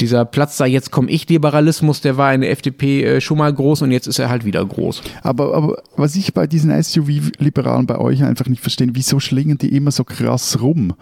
[0.00, 3.52] dieser Platz da, jetzt komme ich Liberalismus, der war in der FDP äh, schon mal
[3.52, 5.02] groß und jetzt ist er halt wieder groß.
[5.22, 9.74] Aber, aber was ich bei diesen SUV-Liberalen bei euch einfach nicht verstehe, wieso schlingen die
[9.74, 10.94] immer so krass rum?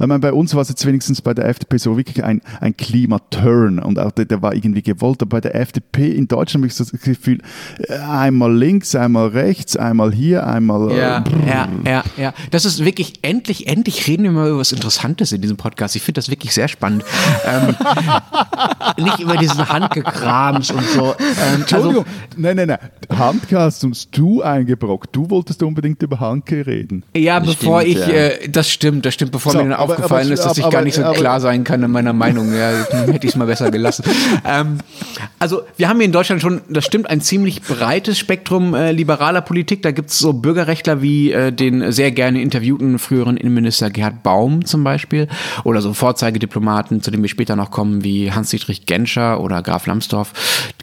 [0.00, 2.76] Ich meine, bei uns war es jetzt wenigstens bei der FDP so wirklich ein, ein
[2.76, 5.22] Klimaturn und auch der, der war irgendwie gewollt.
[5.22, 7.40] Aber bei der FDP in Deutschland habe ich so das Gefühl,
[7.78, 10.90] äh, einmal links, einmal rechts, einmal hier, einmal.
[10.90, 12.34] Äh, ja, ja, ja, ja.
[12.50, 15.94] Das ist wirklich endlich endlich reden wir mal über was Interessantes in diesem Podcast.
[15.94, 17.04] Ich finde das wirklich sehr spannend.
[17.44, 17.76] ähm,
[19.04, 21.14] nicht über diesen Handgekrams und so.
[21.18, 23.18] Ähm, also Entschuldigung, also, nein, nein, nein.
[23.18, 25.14] Handke hast uns du eingebrockt.
[25.14, 27.04] Du wolltest unbedingt über Handke reden.
[27.14, 28.14] Ja, das bevor stimmt, ich, ja.
[28.14, 30.68] Äh, das stimmt, das stimmt, bevor so, mir dann aber, aufgefallen aber, ist, dass aber,
[30.68, 32.54] ich gar nicht so klar sein kann in meiner Meinung.
[32.54, 32.70] Ja,
[33.06, 34.04] hätte ich es mal besser gelassen.
[34.46, 34.78] ähm,
[35.38, 39.42] also, wir haben hier in Deutschland schon, das stimmt, ein ziemlich breites Spektrum äh, liberaler
[39.42, 39.82] Politik.
[39.82, 44.22] Da gibt es so Bürgerrechtler wie äh, den sehr gerne interviewten früheren Innenminister Innenminister Gerhard
[44.22, 45.28] Baum zum Beispiel
[45.64, 50.32] oder so Vorzeigediplomaten, zu denen wir später noch kommen, wie Hans-Dietrich Genscher oder Graf Lambsdorff.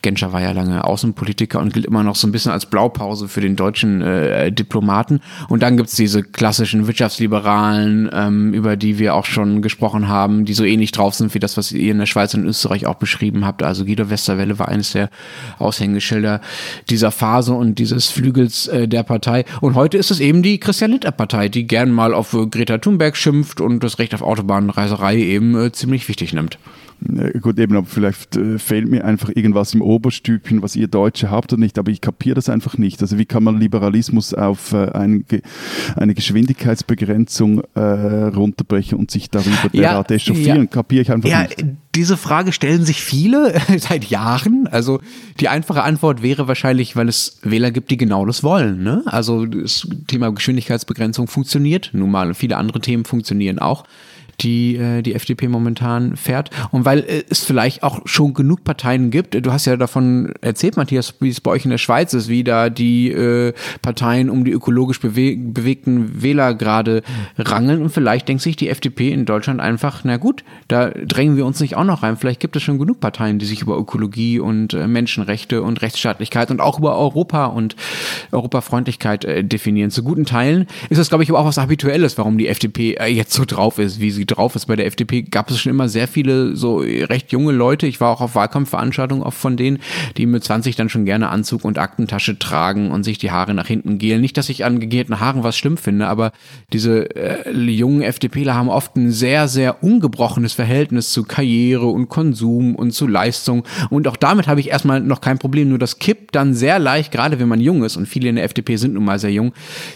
[0.01, 3.41] Genscher war ja lange Außenpolitiker und gilt immer noch so ein bisschen als Blaupause für
[3.41, 5.21] den deutschen äh, Diplomaten.
[5.49, 10.53] Und dann gibt's diese klassischen Wirtschaftsliberalen, ähm, über die wir auch schon gesprochen haben, die
[10.53, 13.45] so ähnlich drauf sind wie das, was ihr in der Schweiz und Österreich auch beschrieben
[13.45, 13.63] habt.
[13.63, 15.09] Also Guido Westerwelle war eines der
[15.57, 16.41] Aushängeschilder
[16.89, 19.45] dieser Phase und dieses Flügels äh, der Partei.
[19.61, 22.79] Und heute ist es eben die Christian Lindner Partei, die gern mal auf äh, Greta
[22.79, 26.57] Thunberg schimpft und das Recht auf Autobahnreiserei eben äh, ziemlich wichtig nimmt.
[27.41, 31.53] Gut, eben, aber vielleicht äh, fehlt mir einfach irgendwas im Oberstübchen, was ihr Deutsche habt
[31.53, 33.01] oder nicht, aber ich kapiere das einfach nicht.
[33.01, 35.25] Also wie kann man Liberalismus auf äh, ein,
[35.95, 40.61] eine Geschwindigkeitsbegrenzung äh, runterbrechen und sich darüber ja, derart echauffieren?
[40.61, 41.65] Ja, kapiere ich einfach ja, nicht.
[41.95, 44.67] Diese Frage stellen sich viele seit Jahren.
[44.67, 44.99] Also
[45.39, 48.83] die einfache Antwort wäre wahrscheinlich, weil es Wähler gibt, die genau das wollen.
[48.83, 49.03] Ne?
[49.05, 52.33] Also das Thema Geschwindigkeitsbegrenzung funktioniert nun mal.
[52.33, 53.85] Viele andere Themen funktionieren auch
[54.41, 56.49] die äh, die FDP momentan fährt.
[56.71, 60.77] Und weil äh, es vielleicht auch schon genug Parteien gibt, du hast ja davon erzählt,
[60.77, 64.45] Matthias, wie es bei euch in der Schweiz ist, wie da die äh, Parteien um
[64.45, 67.01] die ökologisch bewe bewegten Wähler gerade
[67.37, 67.81] rangeln.
[67.81, 71.59] Und vielleicht denkt sich die FDP in Deutschland einfach, na gut, da drängen wir uns
[71.59, 72.17] nicht auch noch rein.
[72.17, 76.51] Vielleicht gibt es schon genug Parteien, die sich über Ökologie und äh, Menschenrechte und Rechtsstaatlichkeit
[76.51, 77.75] und auch über Europa und
[78.31, 79.91] Europafreundlichkeit äh, definieren.
[79.91, 83.33] Zu guten Teilen ist das, glaube ich, aber auch was Habituelles, warum die FDP jetzt
[83.33, 84.65] so drauf ist, wie sie drauf ist.
[84.65, 87.87] Bei der FDP gab es schon immer sehr viele so recht junge Leute.
[87.87, 89.79] Ich war auch auf Wahlkampfveranstaltungen oft von denen,
[90.17, 93.67] die mit 20 dann schon gerne Anzug und Aktentasche tragen und sich die Haare nach
[93.67, 94.21] hinten gehen.
[94.21, 96.31] Nicht, dass ich an gegelten Haaren was schlimm finde, aber
[96.73, 102.75] diese äh, jungen FDPler haben oft ein sehr, sehr ungebrochenes Verhältnis zu Karriere und Konsum
[102.75, 103.63] und zu Leistung.
[103.89, 105.69] Und auch damit habe ich erstmal noch kein Problem.
[105.69, 108.45] Nur das kippt dann sehr leicht, gerade wenn man jung ist und viele in der
[108.45, 109.53] FDP sind nun mal sehr jung,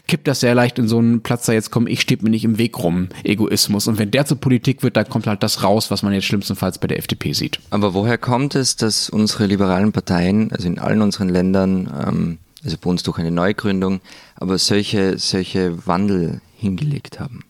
[0.07, 2.45] kippt das sehr leicht in so einen Platz da jetzt komm, ich stehe mir nicht
[2.45, 3.87] im Weg rum, Egoismus.
[3.87, 6.77] Und wenn der der Politik wird, dann kommt halt das raus, was man jetzt schlimmstenfalls
[6.77, 7.59] bei der FDP sieht.
[7.69, 12.77] Aber woher kommt es, dass unsere liberalen Parteien, also in allen unseren Ländern, ähm, also
[12.81, 14.01] bei uns durch eine Neugründung,
[14.35, 17.43] aber solche, solche Wandel hingelegt haben?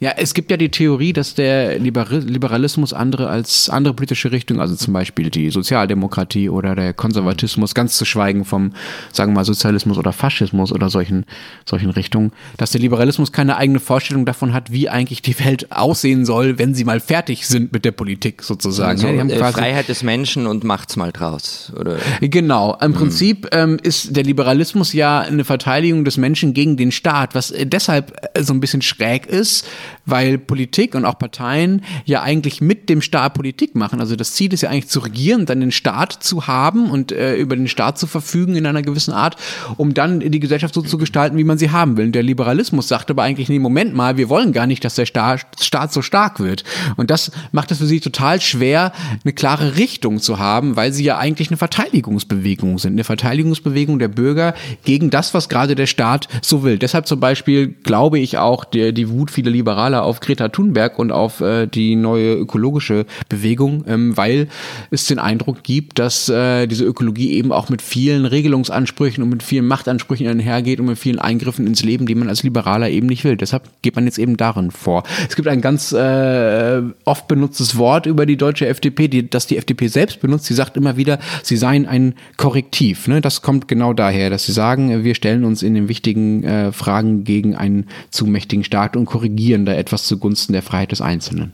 [0.00, 4.74] Ja, es gibt ja die Theorie, dass der Liberalismus andere als andere politische Richtungen, also
[4.74, 8.72] zum Beispiel die Sozialdemokratie oder der Konservatismus, ganz zu schweigen vom,
[9.12, 11.24] sagen wir mal, Sozialismus oder Faschismus oder solchen,
[11.64, 16.24] solchen Richtungen, dass der Liberalismus keine eigene Vorstellung davon hat, wie eigentlich die Welt aussehen
[16.24, 19.00] soll, wenn sie mal fertig sind mit der Politik sozusagen.
[19.00, 21.98] Also, ja, äh, Freiheit des Menschen und macht's mal draus, oder?
[22.20, 22.76] Genau.
[22.80, 22.94] Im hm.
[22.94, 27.66] Prinzip ähm, ist der Liberalismus ja eine Verteidigung des Menschen gegen den Staat, was äh,
[27.66, 29.66] deshalb äh, so ein bisschen schräg ist,
[30.06, 34.00] weil Politik und auch Parteien ja eigentlich mit dem Staat Politik machen.
[34.00, 37.36] Also das Ziel ist ja eigentlich zu regieren, dann den Staat zu haben und äh,
[37.36, 39.36] über den Staat zu verfügen in einer gewissen Art,
[39.76, 42.06] um dann die Gesellschaft so zu gestalten, wie man sie haben will.
[42.06, 45.06] Und der Liberalismus sagt aber eigentlich, nee, Moment mal, wir wollen gar nicht, dass der
[45.06, 46.64] Staat, Staat so stark wird.
[46.96, 48.92] Und das macht es für sie total schwer,
[49.24, 52.92] eine klare Richtung zu haben, weil sie ja eigentlich eine Verteidigungsbewegung sind.
[52.92, 54.54] Eine Verteidigungsbewegung der Bürger
[54.84, 56.78] gegen das, was gerade der Staat so will.
[56.78, 61.12] Deshalb zum Beispiel glaube ich auch, der, die Wut vieler Liberaler auf Greta Thunberg und
[61.12, 64.48] auf äh, die neue ökologische Bewegung, ähm, weil
[64.90, 69.42] es den Eindruck gibt, dass äh, diese Ökologie eben auch mit vielen Regelungsansprüchen und mit
[69.44, 73.22] vielen Machtansprüchen einhergeht und mit vielen Eingriffen ins Leben, die man als Liberaler eben nicht
[73.22, 73.36] will.
[73.36, 75.04] Deshalb geht man jetzt eben darin vor.
[75.28, 79.58] Es gibt ein ganz äh, oft benutztes Wort über die deutsche FDP, die, das die
[79.58, 80.46] FDP selbst benutzt.
[80.46, 83.06] Sie sagt immer wieder, sie seien ein Korrektiv.
[83.06, 83.20] Ne?
[83.20, 87.22] Das kommt genau daher, dass sie sagen, wir stellen uns in den wichtigen äh, Fragen
[87.22, 91.52] gegen einen zu mächtigen Staat und korrigieren da etwas zugunsten der Freiheit des Einzelnen.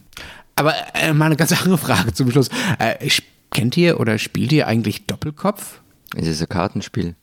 [0.57, 2.49] Aber äh, mal eine ganz andere Frage zum Schluss.
[2.79, 3.09] Äh,
[3.53, 5.81] kennt ihr oder spielt ihr eigentlich Doppelkopf?
[6.17, 7.15] Es ist ein Kartenspiel.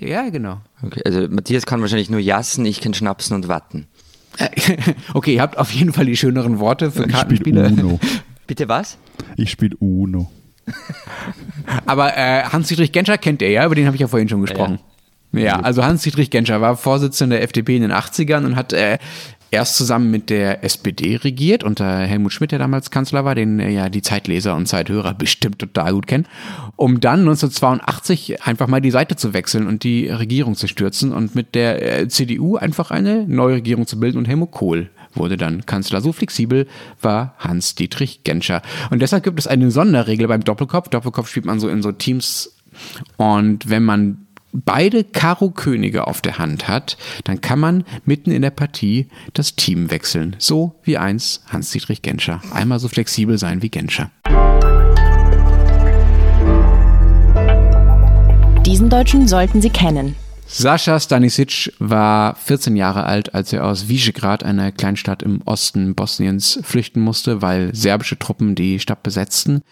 [0.00, 0.60] Ja, genau.
[0.82, 3.86] Okay, also Matthias kann wahrscheinlich nur jassen, ich kann schnapsen und watten.
[5.14, 7.66] Okay, ihr habt auf jeden Fall die schöneren Worte für Ich Kartenspiele.
[7.68, 8.00] spiele Uno.
[8.46, 8.98] Bitte was?
[9.36, 10.30] Ich spiele Uno.
[11.86, 14.80] Aber äh, Hans-Dietrich Genscher kennt ihr ja, über den habe ich ja vorhin schon gesprochen.
[15.32, 18.98] Ja, also Hans-Dietrich Genscher war Vorsitzender der FDP in den 80ern und hat äh,
[19.54, 23.70] erst zusammen mit der SPD regiert, unter Helmut Schmidt, der damals Kanzler war, den äh,
[23.70, 26.26] ja die Zeitleser und Zeithörer bestimmt total gut kennen,
[26.76, 31.34] um dann 1982 einfach mal die Seite zu wechseln und die Regierung zu stürzen und
[31.34, 35.64] mit der äh, CDU einfach eine neue Regierung zu bilden und Helmut Kohl wurde dann
[35.64, 36.00] Kanzler.
[36.00, 36.66] So flexibel
[37.00, 38.62] war Hans-Dietrich Genscher.
[38.90, 40.88] Und deshalb gibt es eine Sonderregel beim Doppelkopf.
[40.88, 42.50] Doppelkopf spielt man so in so Teams
[43.16, 44.23] und wenn man
[44.54, 49.90] beide Karo-Könige auf der Hand hat, dann kann man mitten in der Partie das Team
[49.90, 50.36] wechseln.
[50.38, 52.40] So wie eins Hans-Dietrich Genscher.
[52.52, 54.10] Einmal so flexibel sein wie Genscher.
[58.64, 60.16] Diesen Deutschen sollten Sie kennen.
[60.46, 66.60] Sascha Stanisic war 14 Jahre alt, als er aus Visegrad, einer Kleinstadt im Osten Bosniens,
[66.62, 69.62] flüchten musste, weil serbische Truppen die Stadt besetzten,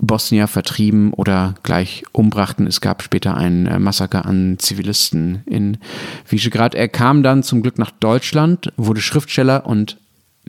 [0.00, 2.66] Bosnier vertrieben oder gleich umbrachten.
[2.66, 5.78] Es gab später ein äh, Massaker an Zivilisten in
[6.26, 6.74] Visegrad.
[6.74, 9.98] Er kam dann zum Glück nach Deutschland, wurde Schriftsteller und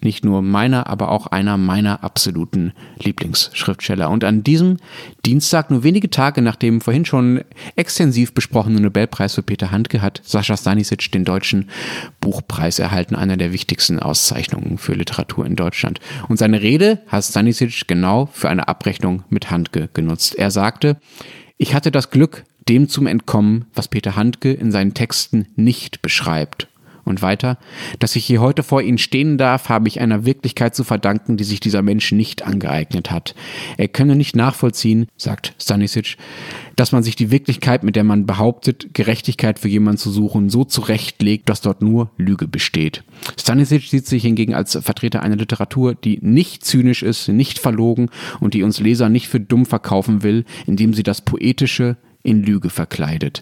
[0.01, 2.73] nicht nur meiner, aber auch einer meiner absoluten
[3.03, 4.09] Lieblingsschriftsteller.
[4.09, 4.77] Und an diesem
[5.25, 7.41] Dienstag, nur wenige Tage nach dem vorhin schon
[7.75, 11.69] extensiv besprochenen Nobelpreis für Peter Handke, hat Sascha Stanisic den deutschen
[12.19, 15.99] Buchpreis erhalten, einer der wichtigsten Auszeichnungen für Literatur in Deutschland.
[16.27, 20.35] Und seine Rede hat Stanisic genau für eine Abrechnung mit Handke genutzt.
[20.35, 20.97] Er sagte,
[21.57, 26.67] ich hatte das Glück, dem zum Entkommen, was Peter Handke in seinen Texten nicht beschreibt.
[27.03, 27.57] Und weiter,
[27.99, 31.43] dass ich hier heute vor Ihnen stehen darf, habe ich einer Wirklichkeit zu verdanken, die
[31.43, 33.35] sich dieser Mensch nicht angeeignet hat.
[33.77, 36.17] Er könne nicht nachvollziehen, sagt Stanisic,
[36.75, 40.63] dass man sich die Wirklichkeit, mit der man behauptet, Gerechtigkeit für jemanden zu suchen, so
[40.63, 43.03] zurechtlegt, dass dort nur Lüge besteht.
[43.39, 48.09] Stanisic sieht sich hingegen als Vertreter einer Literatur, die nicht zynisch ist, nicht verlogen
[48.39, 52.69] und die uns Leser nicht für dumm verkaufen will, indem sie das Poetische in Lüge
[52.69, 53.41] verkleidet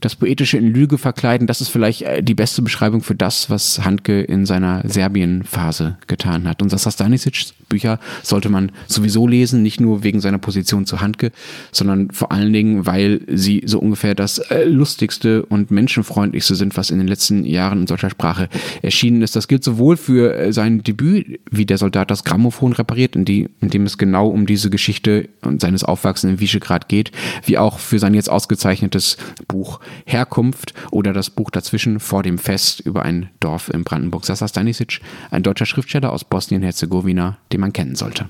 [0.00, 3.84] das Poetische in Lüge verkleiden, das ist vielleicht äh, die beste Beschreibung für das, was
[3.84, 6.62] Handke in seiner Serbien-Phase getan hat.
[6.62, 11.32] Und Sasa Stanisic Bücher sollte man sowieso lesen, nicht nur wegen seiner Position zu Handke,
[11.72, 16.90] sondern vor allen Dingen, weil sie so ungefähr das äh, lustigste und menschenfreundlichste sind, was
[16.90, 18.48] in den letzten Jahren in solcher Sprache
[18.82, 19.36] erschienen ist.
[19.36, 23.48] Das gilt sowohl für äh, sein Debüt, wie der Soldat das Grammophon repariert, in, die,
[23.60, 27.12] in dem es genau um diese Geschichte und seines Aufwachsens in Visegrad geht,
[27.46, 32.80] wie auch für sein jetzt ausgezeichnetes Buch Herkunft oder das Buch dazwischen vor dem Fest
[32.80, 34.24] über ein Dorf in Brandenburg.
[34.24, 35.00] Sasa Stanisic,
[35.30, 38.28] ein deutscher Schriftsteller aus Bosnien-Herzegowina, den man kennen sollte.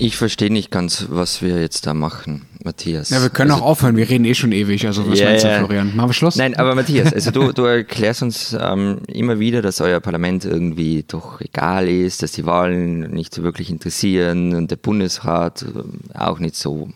[0.00, 3.10] Ich verstehe nicht ganz, was wir jetzt da machen, Matthias.
[3.10, 4.86] Ja, wir können also, auch aufhören, wir reden eh schon ewig.
[4.86, 5.58] Also was Ja, meinst du.
[5.58, 5.94] Florian?
[5.96, 6.36] Machen wir Schluss?
[6.36, 11.04] Nein, aber Matthias, also du, du erklärst uns ähm, immer wieder, dass euer Parlament irgendwie
[11.06, 16.38] doch egal ist, dass die Wahlen nicht so wirklich interessieren und der Bundesrat äh, auch
[16.40, 16.88] nicht so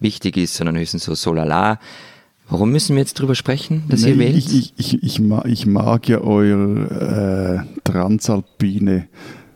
[0.00, 1.78] wichtig ist, sondern höchstens so so lala.
[2.48, 4.36] Warum müssen wir jetzt drüber sprechen, dass ihr Nee, wählt?
[4.36, 9.08] ich, ich, ich, ich, mag, ich mag ja eure äh, transalpine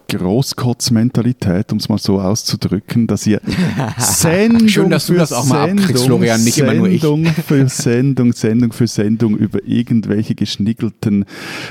[0.08, 3.40] Großkotzmentalität, um es mal so auszudrücken, dass ihr
[3.98, 7.00] Sendung Schön, dass du für das auch mal Sendung, abkriegst, Florian, nicht immer nur ich.
[7.00, 11.24] Sendung für Sendung, Sendung für Sendung über irgendwelche geschnickelten,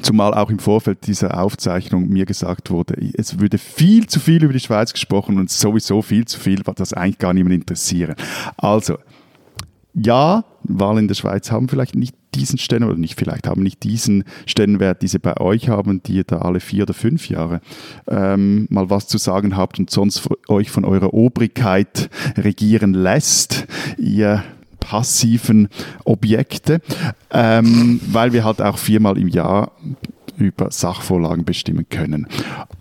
[0.00, 4.52] Zumal auch im Vorfeld dieser Aufzeichnung mir gesagt wurde, es würde viel zu viel über
[4.54, 8.14] die Schweiz gesprochen und sowieso viel zu viel, was das eigentlich gar niemand interessieren.
[8.56, 8.96] Also,
[9.94, 13.82] ja, Wahlen in der Schweiz haben vielleicht nicht diesen Stellenwert, oder nicht vielleicht, haben nicht
[13.82, 17.60] diesen Stellenwert, die sie bei euch haben, die ihr da alle vier oder fünf Jahre
[18.08, 23.66] ähm, mal was zu sagen habt und sonst euch von eurer Obrigkeit regieren lässt,
[23.98, 24.42] ihr
[24.80, 25.68] passiven
[26.04, 26.80] Objekte,
[27.30, 29.72] ähm, weil wir halt auch viermal im Jahr
[30.44, 32.26] über Sachvorlagen bestimmen können.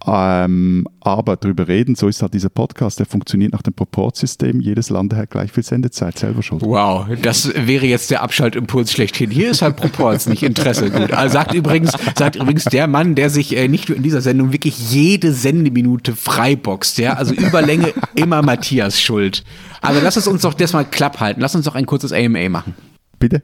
[0.06, 4.60] Ähm, aber darüber reden, so ist halt dieser Podcast, der funktioniert nach dem Proportsystem.
[4.60, 6.62] Jedes Land hat gleich viel Sendezeit, selber schuld.
[6.63, 9.32] Wow, das wäre jetzt der Abschaltimpuls schlechthin.
[9.32, 10.91] Hier ist halt Proports, nicht Interesse.
[10.91, 11.12] Gut.
[11.13, 14.52] Also sagt übrigens, sagt übrigens der Mann, der sich äh, nicht nur in dieser Sendung
[14.52, 17.13] wirklich jede Sendeminute freiboxt, ja.
[17.13, 19.44] Also Überlänge immer Matthias schuld.
[19.81, 21.42] Also lass es uns doch das mal klapp halten.
[21.42, 22.75] Lass uns doch ein kurzes AMA machen.
[23.19, 23.42] Bitte?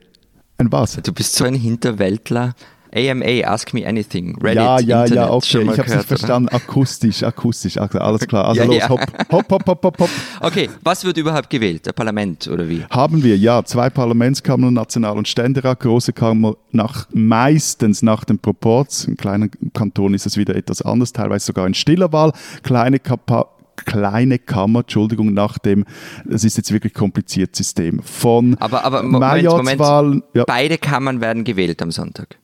[0.58, 0.96] Ein was?
[1.02, 2.54] Du bist so ein Hinterwäldler.
[2.94, 5.46] AMA, Ask Me Anything, Reddit, ja, ja, Internet, ja, okay.
[5.46, 6.48] schon mal Ich habe es nicht verstanden.
[6.48, 7.76] Akustisch, akustisch.
[7.78, 8.46] Alles klar.
[8.46, 8.88] Also Ja, los, ja.
[8.88, 10.10] hopp, hopp, hopp, hopp, hopp, hopp.
[10.40, 11.86] Okay, was wird überhaupt gewählt?
[11.86, 12.84] Ein Parlament oder wie?
[12.90, 19.04] Haben wir, ja, zwei Parlamentskammern, National- und Ständerat, große Kammer nach, meistens nach dem Proporz.
[19.04, 22.32] In kleinen Kantonen ist es wieder etwas anders, teilweise sogar in stiller Wahl.
[22.62, 23.48] Kleine Kapa
[23.84, 25.84] kleine Kammer, Entschuldigung, nach dem,
[26.24, 30.24] das ist jetzt wirklich kompliziert System, von Aber, aber Moment, Moment.
[30.34, 32.38] Ja, Beide Kammern werden gewählt am Sonntag.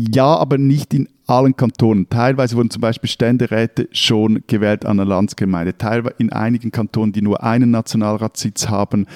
[0.00, 2.08] Ja, aber nicht in allen Kantonen.
[2.08, 5.76] Teilweise wurden zum Beispiel Ständeräte schon gewählt an der Landsgemeinde.
[5.76, 9.06] Teilweise in einigen Kantonen, die nur einen Nationalratssitz haben,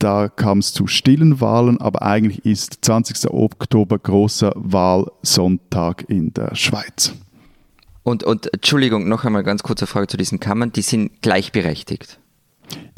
[0.00, 3.30] da kam es zu stillen Wahlen, aber eigentlich ist 20.
[3.30, 7.14] Oktober großer Wahlsonntag in der Schweiz.
[8.02, 10.72] Und, und Entschuldigung, noch einmal ganz kurze Frage zu diesen Kammern.
[10.72, 12.18] Die sind gleichberechtigt.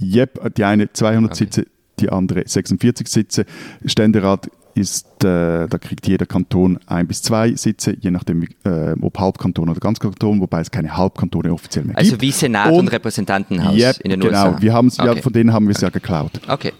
[0.01, 1.67] Yep, die eine 200 Sitze,
[2.01, 3.45] die andere 46 Sitze.
[3.85, 9.19] Ständerat ist, äh, da kriegt jeder Kanton ein bis zwei Sitze, je nachdem, äh, ob
[9.19, 12.23] Halbkanton oder Ganzkanton, wobei es keine Halbkantone offiziell mehr Also gibt.
[12.23, 14.49] wie Senat und, Repräsentantenhaus Yep, in den genau.
[14.51, 14.63] USA.
[14.63, 15.23] Wir haben's, ja, Okay.
[15.23, 16.33] von denen haben wir es ja geklaut.
[16.49, 16.73] Okay.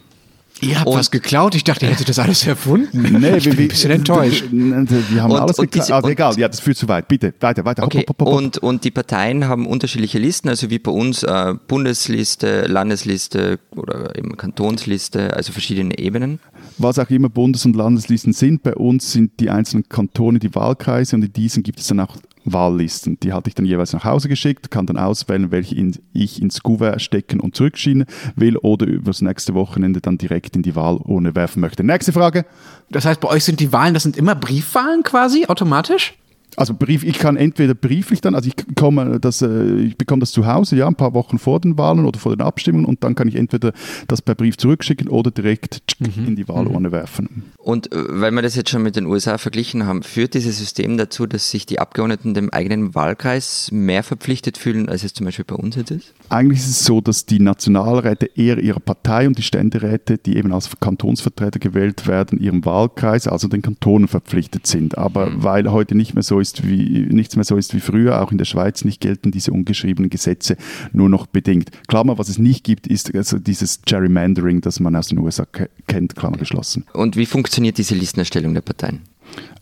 [0.61, 1.53] Ihr habt Und- was geklaut?
[1.53, 3.19] Ich dachte, ihr hättet das alles erfunden.
[3.19, 4.45] Nee, ich bin ein bisschen enttäuscht.
[4.51, 5.85] Wir haben Und- alles und geklaut.
[5.87, 7.07] diese- Also egal, ja, das führt zu weit.
[7.09, 7.83] Bitte, weiter, weiter.
[7.83, 8.33] Okay, hopp, hopp, hopp.
[8.37, 14.15] und, und die Parteien haben unterschiedliche Listen, also wie bei uns äh, Bundesliste, Landesliste oder
[14.17, 16.39] eben Kantonsliste, also verschiedene Ebenen.
[16.77, 21.15] Was auch immer Bundes- und Landeslisten sind, bei uns sind die einzelnen Kantone die Wahlkreise
[21.17, 22.15] und in diesen gibt es dann auch
[22.45, 23.19] Wahllisten.
[23.19, 26.61] Die hatte ich dann jeweils nach Hause geschickt, kann dann auswählen, welche in, ich ins
[26.61, 31.59] Kuvert stecken und zurückschieben will oder übers nächste Wochenende dann direkt in die Wahlurne werfen
[31.59, 31.83] möchte.
[31.83, 32.45] Nächste Frage.
[32.89, 36.15] Das heißt, bei euch sind die Wahlen, das sind immer Briefwahlen quasi, automatisch?
[36.55, 40.31] Also Brief, ich kann entweder brieflich dann, also ich komme das, äh, ich bekomme das
[40.31, 43.15] zu Hause, ja, ein paar Wochen vor den Wahlen oder vor den Abstimmungen und dann
[43.15, 43.73] kann ich entweder
[44.07, 47.43] das per Brief zurückschicken oder direkt in die Wahlurne werfen.
[47.57, 50.97] Und äh, weil wir das jetzt schon mit den USA verglichen haben, führt dieses System
[50.97, 55.45] dazu, dass sich die Abgeordneten dem eigenen Wahlkreis mehr verpflichtet fühlen, als es zum Beispiel
[55.45, 56.13] bei uns jetzt ist?
[56.29, 60.53] Eigentlich ist es so, dass die Nationalräte eher ihrer Partei und die Ständeräte, die eben
[60.53, 64.97] als Kantonsvertreter gewählt werden, ihrem Wahlkreis, also den Kantonen verpflichtet sind.
[64.97, 68.31] Aber weil heute nicht mehr so ist wie nichts mehr so ist wie früher, auch
[68.31, 70.57] in der Schweiz nicht gelten diese ungeschriebenen Gesetze
[70.93, 71.69] nur noch bedingt.
[71.87, 75.69] Klammer, was es nicht gibt, ist also dieses Gerrymandering, das man aus den USA ke-
[75.87, 76.85] kennt, Klammer geschlossen.
[76.93, 79.01] Und wie funktioniert diese Listenerstellung der Parteien?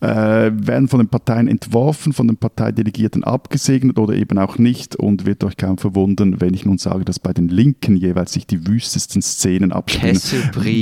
[0.02, 5.26] äh, werden von den Parteien entworfen, von den Parteidelegierten abgesegnet oder eben auch nicht und
[5.26, 8.68] wird euch kaum verwundern, wenn ich nun sage, dass bei den Linken jeweils sich die
[8.68, 10.16] wüstesten Szenen abspielen,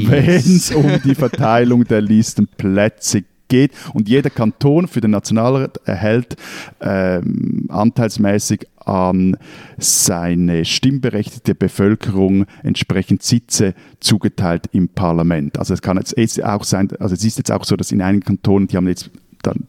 [0.10, 6.38] wenn es um die Verteilung der Listenplätze geht und jeder Kanton für den Nationalrat erhält
[6.80, 9.38] ähm, anteilsmäßig an
[9.78, 15.60] seine stimmberechtigte Bevölkerung entsprechend Sitze zugeteilt im Parlament.
[15.60, 18.24] Also es kann jetzt auch sein, also es ist jetzt auch so, dass in einigen
[18.24, 19.12] Kantonen, die haben jetzt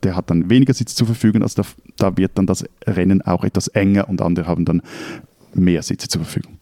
[0.03, 3.43] der hat dann weniger Sitze zur Verfügung, also da, da wird dann das Rennen auch
[3.43, 4.83] etwas enger und andere haben dann
[5.55, 6.59] mehr Sitze zur Verfügung.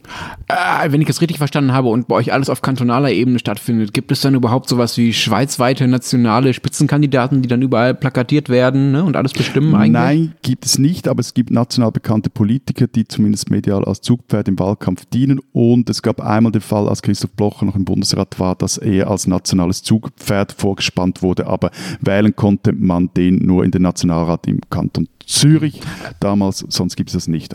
[0.49, 3.93] Äh, wenn ich es richtig verstanden habe und bei euch alles auf kantonaler Ebene stattfindet,
[3.93, 9.05] gibt es dann überhaupt sowas wie schweizweite nationale Spitzenkandidaten, die dann überall plakatiert werden ne,
[9.05, 9.93] und alles bestimmen eigentlich?
[9.93, 14.49] Nein, gibt es nicht, aber es gibt national bekannte Politiker, die zumindest medial als Zugpferd
[14.49, 15.41] im Wahlkampf dienen.
[15.53, 19.11] Und es gab einmal den Fall, als Christoph Blocher noch im Bundesrat war, dass er
[19.11, 24.61] als nationales Zugpferd vorgespannt wurde, aber wählen konnte man den nur in den Nationalrat im
[24.71, 25.81] Kanton Zürich
[26.19, 27.55] damals, sonst gibt es das nicht.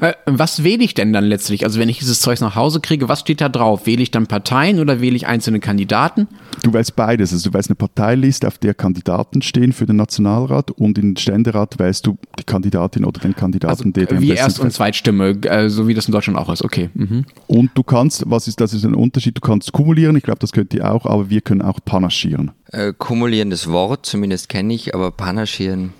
[0.00, 1.64] Äh, was wähle ich denn dann letztlich?
[1.64, 3.86] Also wenn ich dieses Zeug nach Hause kriege, was steht da drauf?
[3.86, 6.26] Wähle ich dann Parteien oder wähle ich einzelne Kandidaten?
[6.62, 7.32] Du wählst beides.
[7.32, 11.16] Also du wählst eine Parteiliste, auf der Kandidaten stehen für den Nationalrat und in den
[11.16, 14.72] Ständerat wählst du die Kandidatin oder den Kandidaten, der dir am Also, Wie Erst- und.
[14.72, 16.64] Zweitstimme, äh, so wie das in Deutschland auch ist.
[16.64, 16.90] Okay.
[16.94, 17.24] Mhm.
[17.46, 20.52] Und du kannst, was ist das ist ein Unterschied, du kannst kumulieren, ich glaube, das
[20.52, 22.50] könnt ihr auch, aber wir können auch panaschieren.
[22.72, 25.92] Äh, kumulierendes Wort, zumindest kenne ich, aber panaschieren.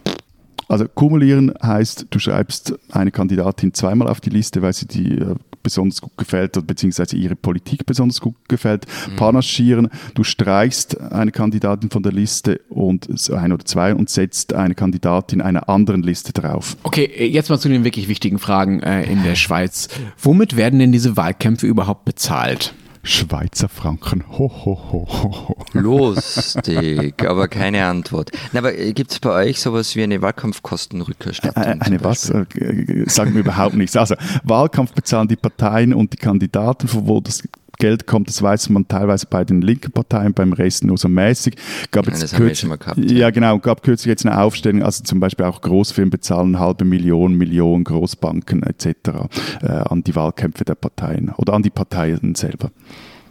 [0.69, 5.35] Also kumulieren heißt, du schreibst eine Kandidatin zweimal auf die Liste, weil sie dir äh,
[5.63, 8.87] besonders gut gefällt oder beziehungsweise ihre Politik besonders gut gefällt.
[9.17, 14.75] Panaschieren, du streichst eine Kandidatin von der Liste und ein oder zwei und setzt eine
[14.75, 16.77] Kandidatin einer anderen Liste drauf.
[16.83, 19.89] Okay, äh, jetzt mal zu den wirklich wichtigen Fragen äh, in der Schweiz.
[20.21, 22.75] Womit werden denn diese Wahlkämpfe überhaupt bezahlt?
[23.03, 24.25] Schweizer Franken.
[24.31, 25.57] Ho, ho, ho, ho.
[25.73, 28.31] Lustig, aber keine Antwort.
[28.53, 31.63] Na, aber gibt es bei euch sowas wie eine Wahlkampfkostenrückerstattung?
[31.63, 32.31] Äh, zum Eine was?
[32.31, 33.97] Äh, äh, Sagen wir überhaupt nichts.
[33.97, 37.43] Also Wahlkampf bezahlen die Parteien und die Kandidaten, von wo das
[37.79, 41.55] Geld kommt, das weiß man teilweise bei den linken Parteien, beim Rest nur so mäßig.
[41.93, 43.31] Gab Ja, jetzt das haben wir kürzlich- schon mal gehabt, Ja, ja.
[43.31, 43.59] genau.
[43.59, 48.63] Gab kürzlich jetzt eine Aufstellung, also zum Beispiel auch Großfirmen bezahlen halbe Million, Million Großbanken
[48.65, 49.29] etc.
[49.63, 52.71] Äh, an die Wahlkämpfe der Parteien oder an die Parteien selber.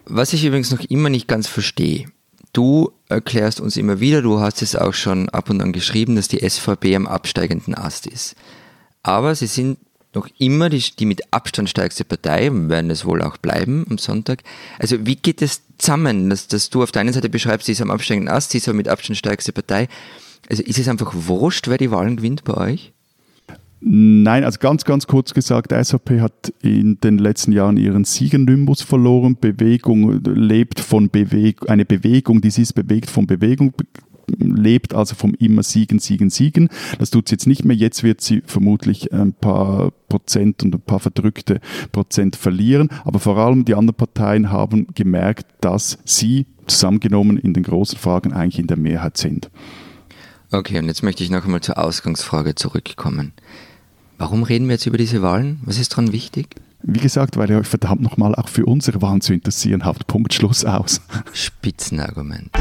[0.05, 2.05] Was ich übrigens noch immer nicht ganz verstehe.
[2.53, 6.27] du erklärst uns immer wieder, du hast es auch schon ab und an geschrieben, dass
[6.27, 8.35] die SVP am absteigenden Ast ist.
[9.03, 9.77] Aber sie sind
[10.17, 13.97] noch immer die, die mit Abstand stärkste Partei und werden es wohl auch bleiben am
[13.97, 14.43] Sonntag.
[14.79, 17.81] Also wie geht es zusammen, dass, dass du auf der einen Seite beschreibst, sie ist
[17.81, 19.87] am absteigenden Ast, sie ist aber mit Abstand stärkste Partei.
[20.49, 22.93] Also ist es einfach wurscht, wer die Wahlen gewinnt bei euch?
[23.79, 29.37] Nein, also ganz, ganz kurz gesagt, SAP hat in den letzten Jahren ihren Siegennimbus verloren.
[29.39, 33.73] Bewegung lebt von Bewegung, eine Bewegung, die sie ist bewegt von Bewegung,
[34.27, 36.69] lebt also vom immer Siegen, Siegen, Siegen.
[36.99, 37.75] Das tut sie jetzt nicht mehr.
[37.75, 41.59] Jetzt wird sie vermutlich ein paar Prozent und ein paar verdrückte
[41.91, 42.89] Prozent verlieren.
[43.05, 48.33] Aber vor allem die anderen Parteien haben gemerkt, dass sie zusammengenommen in den großen Fragen
[48.33, 49.49] eigentlich in der Mehrheit sind.
[50.51, 53.33] Okay, und jetzt möchte ich noch einmal zur Ausgangsfrage zurückkommen.
[54.17, 55.59] Warum reden wir jetzt über diese Wahlen?
[55.63, 56.55] Was ist daran wichtig?
[56.83, 60.07] Wie gesagt, weil ihr euch verdammt nochmal auch für unsere Wahlen zu interessieren habt.
[60.07, 61.01] Punkt, Schluss, aus.
[61.33, 62.51] Spitzenargument.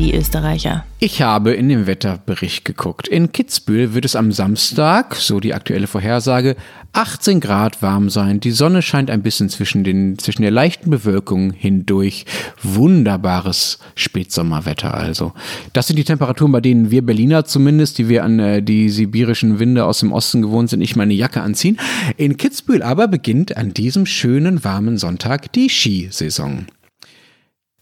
[0.00, 0.84] Die Österreicher.
[0.98, 3.06] Ich habe in den Wetterbericht geguckt.
[3.06, 6.56] In Kitzbühel wird es am Samstag, so die aktuelle Vorhersage,
[6.92, 8.40] 18 Grad warm sein.
[8.40, 12.24] Die Sonne scheint ein bisschen zwischen, den, zwischen der leichten Bewölkung hindurch.
[12.62, 15.32] Wunderbares Spätsommerwetter also.
[15.74, 19.58] Das sind die Temperaturen, bei denen wir Berliner zumindest, die wir an äh, die sibirischen
[19.58, 21.78] Winde aus dem Osten gewohnt sind, nicht meine Jacke anziehen.
[22.16, 26.66] In Kitzbühel aber beginnt an diesem schönen warmen Sonntag die Skisaison.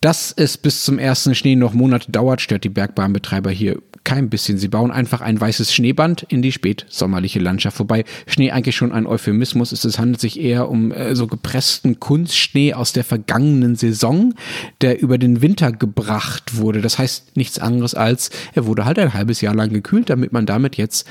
[0.00, 4.56] Dass es bis zum ersten Schnee noch Monate dauert, stört die Bergbahnbetreiber hier kein bisschen.
[4.56, 7.80] Sie bauen einfach ein weißes Schneeband in die spätsommerliche Landschaft.
[7.80, 9.84] Wobei Schnee eigentlich schon ein Euphemismus ist.
[9.84, 14.34] Es handelt sich eher um äh, so gepressten Kunstschnee aus der vergangenen Saison,
[14.80, 16.80] der über den Winter gebracht wurde.
[16.80, 20.46] Das heißt nichts anderes als, er wurde halt ein halbes Jahr lang gekühlt, damit man
[20.46, 21.06] damit jetzt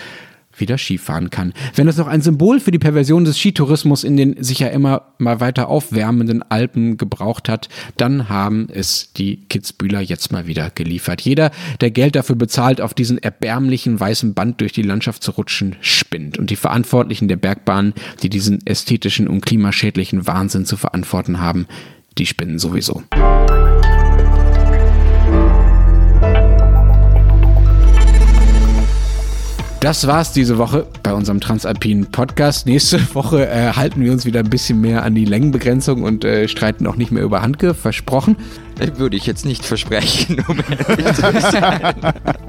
[0.59, 1.53] wieder Skifahren kann.
[1.75, 5.13] Wenn es noch ein Symbol für die Perversion des Skitourismus in den sich ja immer
[5.17, 11.21] mal weiter aufwärmenden Alpen gebraucht hat, dann haben es die Kitzbühler jetzt mal wieder geliefert.
[11.21, 11.51] Jeder,
[11.81, 16.37] der Geld dafür bezahlt, auf diesen erbärmlichen weißen Band durch die Landschaft zu rutschen, spinnt.
[16.37, 17.93] Und die Verantwortlichen der Bergbahn,
[18.23, 21.67] die diesen ästhetischen und klimaschädlichen Wahnsinn zu verantworten haben,
[22.17, 23.03] die spinnen sowieso.
[29.87, 32.65] Das war's diese Woche bei unserem Transalpinen Podcast.
[32.65, 36.49] Nächste Woche äh, halten wir uns wieder ein bisschen mehr an die Längenbegrenzung und äh,
[36.49, 38.35] streiten auch nicht mehr über Handke, versprochen.
[38.77, 40.57] Das würde ich jetzt nicht versprechen, um
[40.89, 41.95] ehrlich zu sein.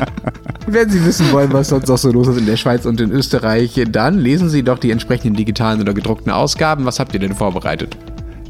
[0.66, 3.12] Wenn Sie wissen wollen, was sonst noch so los ist in der Schweiz und in
[3.12, 6.86] Österreich, dann lesen Sie doch die entsprechenden digitalen oder gedruckten Ausgaben.
[6.86, 7.96] Was habt ihr denn vorbereitet?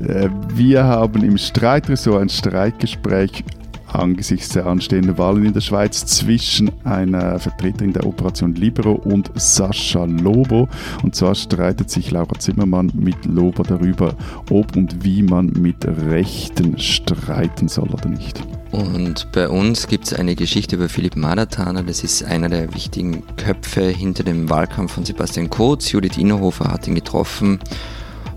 [0.00, 3.44] Äh, wir haben im Streitressort ein Streitgespräch
[3.88, 10.04] angesichts der anstehenden Wahlen in der Schweiz zwischen einer Vertreterin der Operation Libero und Sascha
[10.04, 10.68] Lobo.
[11.02, 14.14] Und zwar streitet sich Laura Zimmermann mit Lobo darüber,
[14.50, 18.42] ob und wie man mit Rechten streiten soll oder nicht.
[18.70, 21.82] Und bei uns gibt es eine Geschichte über Philipp Madatana.
[21.82, 25.90] Das ist einer der wichtigen Köpfe hinter dem Wahlkampf von Sebastian Kurz.
[25.90, 27.60] Judith Innerhofer hat ihn getroffen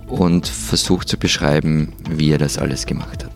[0.07, 3.30] und versucht zu beschreiben, wie er das alles gemacht hat.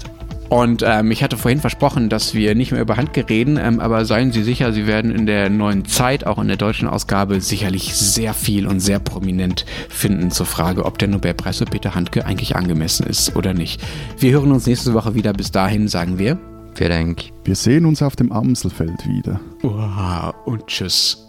[0.49, 4.05] Und ähm, ich hatte vorhin versprochen, dass wir nicht mehr über Handke reden, ähm, aber
[4.05, 7.95] seien Sie sicher, Sie werden in der neuen Zeit, auch in der deutschen Ausgabe, sicherlich
[7.95, 12.55] sehr viel und sehr prominent finden zur Frage, ob der Nobelpreis für Peter Handke eigentlich
[12.55, 13.81] angemessen ist oder nicht.
[14.19, 15.33] Wir hören uns nächste Woche wieder.
[15.33, 16.37] Bis dahin sagen wir.
[16.75, 17.23] Vielen Dank.
[17.43, 19.39] Wir sehen uns auf dem Amselfeld wieder.
[19.61, 21.24] Wow, und tschüss.